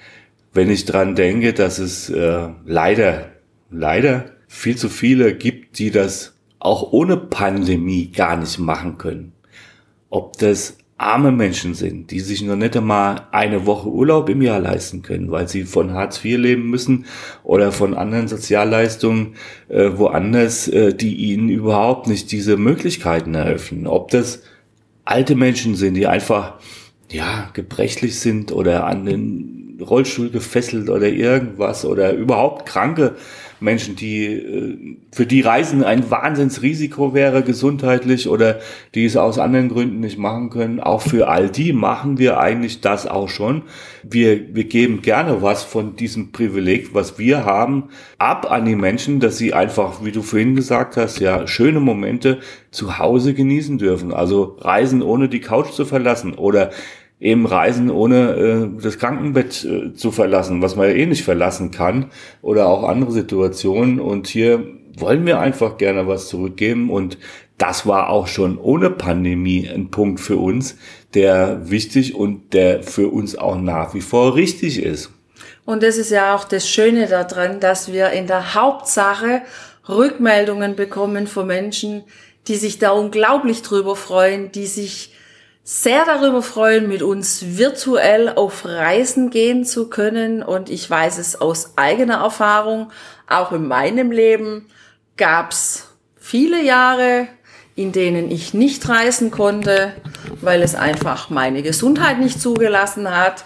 Wenn 0.52 0.70
ich 0.70 0.86
dran 0.86 1.14
denke, 1.14 1.52
dass 1.52 1.78
es 1.78 2.10
äh, 2.10 2.48
leider, 2.66 3.30
leider 3.70 4.24
viel 4.48 4.74
zu 4.76 4.88
viele 4.88 5.34
gibt, 5.34 5.78
die 5.78 5.92
das 5.92 6.33
auch 6.64 6.92
ohne 6.92 7.16
Pandemie 7.16 8.10
gar 8.10 8.36
nicht 8.36 8.58
machen 8.58 8.98
können. 8.98 9.32
Ob 10.08 10.38
das 10.38 10.78
arme 10.96 11.32
Menschen 11.32 11.74
sind, 11.74 12.10
die 12.10 12.20
sich 12.20 12.42
noch 12.42 12.56
nicht 12.56 12.76
einmal 12.76 13.26
eine 13.32 13.66
Woche 13.66 13.88
Urlaub 13.88 14.28
im 14.28 14.40
Jahr 14.40 14.60
leisten 14.60 15.02
können, 15.02 15.30
weil 15.30 15.48
sie 15.48 15.64
von 15.64 15.92
Hartz 15.92 16.24
IV 16.24 16.38
leben 16.38 16.70
müssen 16.70 17.04
oder 17.42 17.72
von 17.72 17.94
anderen 17.94 18.28
Sozialleistungen 18.28 19.34
äh, 19.68 19.90
woanders, 19.96 20.68
äh, 20.68 20.94
die 20.94 21.16
ihnen 21.16 21.48
überhaupt 21.48 22.06
nicht 22.06 22.30
diese 22.32 22.56
Möglichkeiten 22.56 23.34
eröffnen. 23.34 23.86
Ob 23.86 24.10
das 24.10 24.42
alte 25.04 25.34
Menschen 25.34 25.74
sind, 25.74 25.94
die 25.94 26.06
einfach 26.06 26.54
ja 27.10 27.50
gebrechlich 27.52 28.20
sind 28.20 28.52
oder 28.52 28.86
an 28.86 29.04
den 29.04 29.53
Rollstuhl 29.80 30.30
gefesselt 30.30 30.88
oder 30.88 31.08
irgendwas 31.08 31.84
oder 31.84 32.12
überhaupt 32.12 32.66
kranke 32.66 33.16
Menschen, 33.60 33.96
die 33.96 34.26
äh, 34.26 34.96
für 35.12 35.26
die 35.26 35.40
Reisen 35.40 35.82
ein 35.82 36.10
Wahnsinnsrisiko 36.10 37.14
wäre 37.14 37.42
gesundheitlich 37.42 38.28
oder 38.28 38.60
die 38.94 39.04
es 39.04 39.16
aus 39.16 39.38
anderen 39.38 39.68
Gründen 39.68 40.00
nicht 40.00 40.18
machen 40.18 40.50
können. 40.50 40.80
Auch 40.80 41.02
für 41.02 41.28
all 41.28 41.48
die 41.48 41.72
machen 41.72 42.18
wir 42.18 42.38
eigentlich 42.38 42.80
das 42.80 43.06
auch 43.06 43.28
schon. 43.28 43.62
Wir, 44.02 44.54
wir 44.54 44.64
geben 44.64 45.02
gerne 45.02 45.42
was 45.42 45.62
von 45.62 45.96
diesem 45.96 46.30
Privileg, 46.30 46.94
was 46.94 47.18
wir 47.18 47.44
haben, 47.44 47.84
ab 48.18 48.50
an 48.50 48.66
die 48.66 48.76
Menschen, 48.76 49.20
dass 49.20 49.38
sie 49.38 49.54
einfach, 49.54 50.04
wie 50.04 50.12
du 50.12 50.22
vorhin 50.22 50.54
gesagt 50.54 50.96
hast, 50.96 51.18
ja, 51.20 51.46
schöne 51.46 51.80
Momente 51.80 52.40
zu 52.70 52.98
Hause 52.98 53.34
genießen 53.34 53.78
dürfen. 53.78 54.12
Also 54.12 54.56
reisen 54.60 55.02
ohne 55.02 55.28
die 55.28 55.40
Couch 55.40 55.70
zu 55.70 55.84
verlassen 55.84 56.34
oder 56.34 56.70
eben 57.24 57.46
reisen, 57.46 57.90
ohne 57.90 58.34
äh, 58.34 58.82
das 58.82 58.98
Krankenbett 58.98 59.64
äh, 59.64 59.94
zu 59.94 60.12
verlassen, 60.12 60.60
was 60.60 60.76
man 60.76 60.90
ja 60.90 60.94
eh 60.94 61.06
nicht 61.06 61.24
verlassen 61.24 61.70
kann 61.70 62.10
oder 62.42 62.66
auch 62.68 62.84
andere 62.84 63.12
Situationen. 63.12 63.98
Und 63.98 64.26
hier 64.26 64.62
wollen 64.98 65.24
wir 65.24 65.40
einfach 65.40 65.78
gerne 65.78 66.06
was 66.06 66.28
zurückgeben 66.28 66.90
und 66.90 67.18
das 67.56 67.86
war 67.86 68.10
auch 68.10 68.26
schon 68.26 68.58
ohne 68.58 68.90
Pandemie 68.90 69.68
ein 69.68 69.90
Punkt 69.90 70.20
für 70.20 70.36
uns, 70.36 70.76
der 71.14 71.70
wichtig 71.70 72.14
und 72.14 72.52
der 72.52 72.82
für 72.82 73.08
uns 73.08 73.38
auch 73.38 73.56
nach 73.56 73.94
wie 73.94 74.00
vor 74.00 74.34
richtig 74.34 74.82
ist. 74.82 75.10
Und 75.64 75.82
das 75.82 75.96
ist 75.96 76.10
ja 76.10 76.34
auch 76.34 76.44
das 76.44 76.68
Schöne 76.68 77.06
daran, 77.06 77.58
dass 77.58 77.90
wir 77.90 78.10
in 78.10 78.26
der 78.26 78.54
Hauptsache 78.54 79.40
Rückmeldungen 79.88 80.76
bekommen 80.76 81.26
von 81.26 81.46
Menschen, 81.46 82.02
die 82.48 82.56
sich 82.56 82.78
da 82.78 82.90
unglaublich 82.90 83.62
drüber 83.62 83.96
freuen, 83.96 84.52
die 84.52 84.66
sich 84.66 85.13
sehr 85.66 86.04
darüber 86.04 86.42
freuen, 86.42 86.88
mit 86.88 87.02
uns 87.02 87.56
virtuell 87.56 88.28
auf 88.28 88.66
Reisen 88.66 89.30
gehen 89.30 89.64
zu 89.64 89.88
können. 89.88 90.42
Und 90.42 90.68
ich 90.68 90.88
weiß 90.88 91.16
es 91.16 91.40
aus 91.40 91.72
eigener 91.76 92.18
Erfahrung, 92.18 92.92
auch 93.26 93.50
in 93.50 93.66
meinem 93.66 94.12
Leben 94.12 94.66
gab's 95.16 95.88
viele 96.20 96.62
Jahre, 96.62 97.28
in 97.76 97.92
denen 97.92 98.30
ich 98.30 98.52
nicht 98.52 98.86
reisen 98.88 99.30
konnte, 99.30 99.94
weil 100.42 100.62
es 100.62 100.74
einfach 100.74 101.30
meine 101.30 101.62
Gesundheit 101.62 102.18
nicht 102.18 102.40
zugelassen 102.40 103.10
hat. 103.10 103.44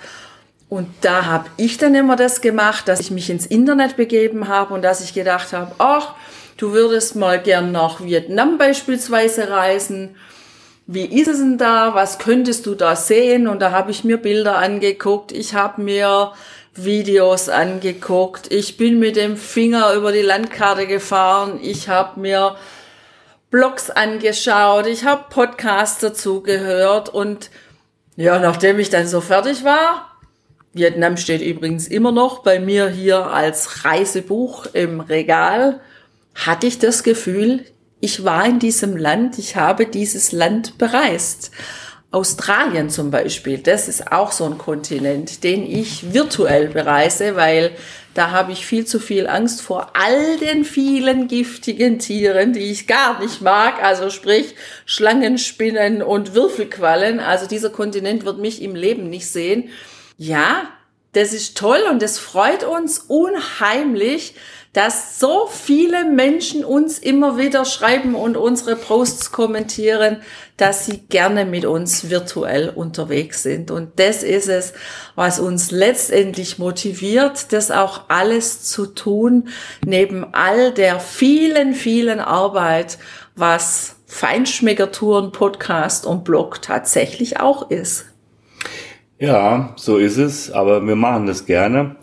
Und 0.68 0.88
da 1.02 1.24
habe 1.24 1.48
ich 1.56 1.78
dann 1.78 1.94
immer 1.94 2.16
das 2.16 2.40
gemacht, 2.40 2.88
dass 2.88 2.98
ich 2.98 3.12
mich 3.12 3.30
ins 3.30 3.46
Internet 3.46 3.96
begeben 3.96 4.48
habe 4.48 4.74
und 4.74 4.82
dass 4.82 5.02
ich 5.02 5.14
gedacht 5.14 5.52
habe, 5.52 5.72
ach, 5.78 6.14
du 6.56 6.72
würdest 6.72 7.14
mal 7.14 7.40
gern 7.40 7.70
nach 7.70 8.02
Vietnam 8.02 8.58
beispielsweise 8.58 9.48
reisen 9.50 10.16
wie 10.90 11.04
ist 11.04 11.28
es 11.28 11.38
denn 11.38 11.58
da, 11.58 11.94
was 11.94 12.18
könntest 12.18 12.64
du 12.64 12.74
da 12.74 12.96
sehen? 12.96 13.46
Und 13.46 13.60
da 13.60 13.72
habe 13.72 13.90
ich 13.90 14.04
mir 14.04 14.16
Bilder 14.16 14.56
angeguckt, 14.56 15.32
ich 15.32 15.52
habe 15.52 15.82
mir 15.82 16.32
Videos 16.74 17.50
angeguckt, 17.50 18.50
ich 18.50 18.78
bin 18.78 18.98
mit 18.98 19.16
dem 19.16 19.36
Finger 19.36 19.92
über 19.92 20.12
die 20.12 20.22
Landkarte 20.22 20.86
gefahren, 20.86 21.60
ich 21.62 21.90
habe 21.90 22.18
mir 22.18 22.56
Blogs 23.50 23.90
angeschaut, 23.90 24.86
ich 24.86 25.04
habe 25.04 25.26
Podcasts 25.28 26.00
dazu 26.00 26.42
gehört. 26.42 27.10
Und 27.10 27.50
ja, 28.16 28.38
nachdem 28.38 28.78
ich 28.78 28.88
dann 28.88 29.06
so 29.06 29.20
fertig 29.20 29.64
war, 29.64 30.16
Vietnam 30.72 31.18
steht 31.18 31.42
übrigens 31.42 31.86
immer 31.86 32.12
noch 32.12 32.38
bei 32.38 32.60
mir 32.60 32.88
hier 32.88 33.26
als 33.26 33.84
Reisebuch 33.84 34.64
im 34.72 35.00
Regal, 35.00 35.80
hatte 36.34 36.66
ich 36.66 36.78
das 36.78 37.02
Gefühl, 37.02 37.66
ich 38.00 38.24
war 38.24 38.46
in 38.46 38.58
diesem 38.58 38.96
Land, 38.96 39.38
ich 39.38 39.56
habe 39.56 39.86
dieses 39.86 40.32
Land 40.32 40.78
bereist. 40.78 41.50
Australien 42.10 42.88
zum 42.88 43.10
Beispiel, 43.10 43.58
das 43.58 43.86
ist 43.86 44.12
auch 44.12 44.32
so 44.32 44.44
ein 44.44 44.56
Kontinent, 44.56 45.44
den 45.44 45.70
ich 45.70 46.14
virtuell 46.14 46.68
bereise, 46.68 47.36
weil 47.36 47.72
da 48.14 48.30
habe 48.30 48.52
ich 48.52 48.64
viel 48.64 48.86
zu 48.86 48.98
viel 48.98 49.26
Angst 49.26 49.60
vor 49.60 49.90
all 49.92 50.38
den 50.38 50.64
vielen 50.64 51.28
giftigen 51.28 51.98
Tieren, 51.98 52.54
die 52.54 52.70
ich 52.70 52.86
gar 52.86 53.20
nicht 53.20 53.42
mag, 53.42 53.82
also 53.82 54.08
sprich 54.08 54.54
Schlangen, 54.86 55.36
Spinnen 55.36 56.02
und 56.02 56.34
Würfelquallen. 56.34 57.20
Also 57.20 57.46
dieser 57.46 57.70
Kontinent 57.70 58.24
wird 58.24 58.38
mich 58.38 58.62
im 58.62 58.74
Leben 58.74 59.10
nicht 59.10 59.26
sehen. 59.28 59.68
Ja, 60.16 60.68
das 61.12 61.32
ist 61.32 61.58
toll 61.58 61.80
und 61.90 62.02
das 62.02 62.18
freut 62.18 62.64
uns 62.64 62.98
unheimlich, 62.98 64.34
dass 64.78 65.18
so 65.18 65.48
viele 65.50 66.04
Menschen 66.04 66.64
uns 66.64 67.00
immer 67.00 67.36
wieder 67.36 67.64
schreiben 67.64 68.14
und 68.14 68.36
unsere 68.36 68.76
Posts 68.76 69.32
kommentieren, 69.32 70.18
dass 70.56 70.86
sie 70.86 70.98
gerne 71.08 71.44
mit 71.44 71.64
uns 71.64 72.10
virtuell 72.10 72.68
unterwegs 72.68 73.42
sind. 73.42 73.72
Und 73.72 73.98
das 73.98 74.22
ist 74.22 74.48
es, 74.48 74.74
was 75.16 75.40
uns 75.40 75.72
letztendlich 75.72 76.60
motiviert, 76.60 77.52
das 77.52 77.72
auch 77.72 78.02
alles 78.06 78.62
zu 78.62 78.86
tun, 78.86 79.48
neben 79.84 80.32
all 80.32 80.70
der 80.72 81.00
vielen, 81.00 81.74
vielen 81.74 82.20
Arbeit, 82.20 82.98
was 83.34 83.96
Feinschmeckertouren, 84.06 85.32
Podcast 85.32 86.06
und 86.06 86.22
Blog 86.22 86.62
tatsächlich 86.62 87.40
auch 87.40 87.68
ist. 87.68 88.04
Ja, 89.18 89.74
so 89.74 89.96
ist 89.96 90.18
es, 90.18 90.52
aber 90.52 90.86
wir 90.86 90.94
machen 90.94 91.26
das 91.26 91.46
gerne. 91.46 91.96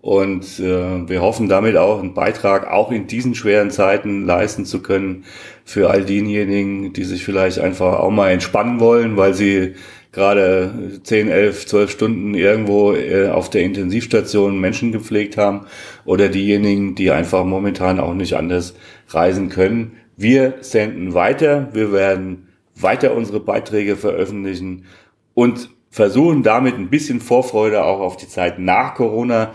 Und 0.00 0.58
äh, 0.60 1.08
wir 1.08 1.20
hoffen 1.20 1.48
damit 1.48 1.76
auch 1.76 1.98
einen 1.98 2.14
Beitrag 2.14 2.70
auch 2.70 2.90
in 2.90 3.06
diesen 3.06 3.34
schweren 3.34 3.70
Zeiten 3.70 4.24
leisten 4.24 4.64
zu 4.64 4.82
können 4.82 5.24
für 5.64 5.90
all 5.90 6.04
diejenigen, 6.04 6.94
die 6.94 7.04
sich 7.04 7.22
vielleicht 7.22 7.58
einfach 7.58 7.98
auch 7.98 8.10
mal 8.10 8.30
entspannen 8.30 8.80
wollen, 8.80 9.18
weil 9.18 9.34
sie 9.34 9.74
gerade 10.12 11.00
10, 11.02 11.28
11, 11.28 11.66
12 11.66 11.90
Stunden 11.90 12.34
irgendwo 12.34 12.94
äh, 12.94 13.28
auf 13.28 13.50
der 13.50 13.62
Intensivstation 13.62 14.58
Menschen 14.58 14.90
gepflegt 14.90 15.36
haben 15.36 15.66
oder 16.06 16.28
diejenigen, 16.28 16.94
die 16.94 17.10
einfach 17.10 17.44
momentan 17.44 18.00
auch 18.00 18.14
nicht 18.14 18.34
anders 18.34 18.74
reisen 19.08 19.50
können. 19.50 19.92
Wir 20.16 20.54
senden 20.60 21.14
weiter, 21.14 21.68
wir 21.72 21.92
werden 21.92 22.48
weiter 22.74 23.14
unsere 23.14 23.40
Beiträge 23.40 23.96
veröffentlichen 23.96 24.86
und 25.34 25.70
versuchen 25.90 26.42
damit 26.42 26.76
ein 26.76 26.88
bisschen 26.88 27.20
Vorfreude 27.20 27.84
auch 27.84 28.00
auf 28.00 28.16
die 28.16 28.28
Zeit 28.28 28.58
nach 28.58 28.94
Corona 28.94 29.54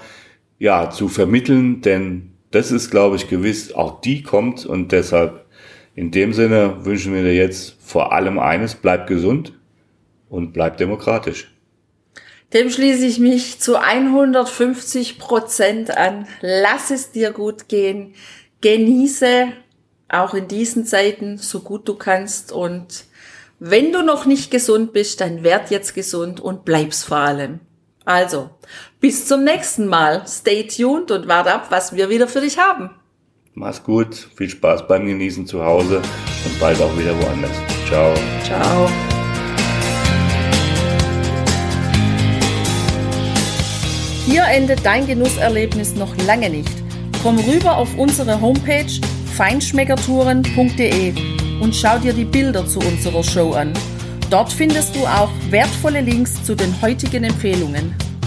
ja, 0.60 0.90
zu 0.90 1.08
vermitteln, 1.08 1.82
denn 1.82 2.32
das 2.52 2.72
ist, 2.72 2.90
glaube 2.90 3.16
ich, 3.18 3.28
gewiss, 3.28 3.74
auch 3.74 4.02
die 4.02 4.24
kommt 4.24 4.66
und 4.66 4.92
deshalb 4.92 5.46
in 5.96 6.12
dem 6.12 6.34
Sinne 6.34 6.86
wünschen 6.86 7.14
wir 7.14 7.24
dir 7.24 7.36
jetzt 7.36 7.78
vor 7.82 8.12
allem 8.12 8.40
eines, 8.40 8.76
bleib 8.76 9.08
gesund 9.08 9.54
und 10.30 10.54
bleib 10.54 10.78
demokratisch. 10.78 11.52
Dem 12.54 12.70
schließe 12.70 13.06
ich 13.06 13.20
mich 13.20 13.60
zu 13.60 13.82
150 13.82 15.18
Prozent 15.20 15.98
an. 15.98 16.28
Lass 16.42 16.92
es 16.92 17.12
dir 17.12 17.32
gut 17.32 17.68
gehen. 17.68 18.14
Genieße 18.62 19.48
auch 20.10 20.34
in 20.34 20.48
diesen 20.48 20.86
Zeiten 20.86 21.38
so 21.38 21.62
gut 21.62 21.88
du 21.88 21.96
kannst 21.96 22.52
und 22.52 23.06
wenn 23.60 23.92
du 23.92 24.02
noch 24.04 24.26
nicht 24.26 24.52
gesund 24.52 24.94
bist, 24.94 25.22
dann 25.22 25.44
werd 25.44 25.72
jetzt 25.72 25.96
gesund 25.96 26.40
und 26.40 26.66
bleib's 26.66 27.04
vor 27.04 27.18
allem. 27.18 27.62
Also, 28.04 28.50
bis 29.06 29.28
zum 29.28 29.44
nächsten 29.44 29.86
Mal. 29.86 30.24
Stay 30.28 30.66
tuned 30.66 31.12
und 31.12 31.28
warte 31.28 31.54
ab, 31.54 31.68
was 31.70 31.96
wir 31.96 32.10
wieder 32.10 32.28
für 32.28 32.42
dich 32.42 32.58
haben. 32.58 32.90
Mach's 33.54 33.84
gut, 33.84 34.16
viel 34.36 34.50
Spaß 34.50 34.88
beim 34.88 35.06
Genießen 35.06 35.46
zu 35.46 35.64
Hause 35.64 35.98
und 36.44 36.60
bald 36.60 36.82
auch 36.82 36.98
wieder 36.98 37.16
woanders. 37.22 37.52
Ciao. 37.88 38.16
Ciao. 38.44 38.90
Hier 44.26 44.44
endet 44.46 44.84
dein 44.84 45.06
Genusserlebnis 45.06 45.94
noch 45.94 46.18
lange 46.26 46.50
nicht. 46.50 46.74
Komm 47.22 47.38
rüber 47.38 47.78
auf 47.78 47.96
unsere 48.00 48.42
Homepage 48.42 48.90
feinschmeckertouren.de 49.36 51.14
und 51.62 51.76
schau 51.76 52.00
dir 52.00 52.14
die 52.14 52.26
Bilder 52.26 52.66
zu 52.66 52.80
unserer 52.80 53.24
Show 53.24 53.52
an. 53.54 53.72
Dort 54.32 54.52
findest 54.52 54.96
du 54.96 55.06
auch 55.06 55.30
wertvolle 55.52 56.02
Links 56.02 56.44
zu 56.44 56.56
den 56.56 56.82
heutigen 56.82 57.24
Empfehlungen. 57.24 57.94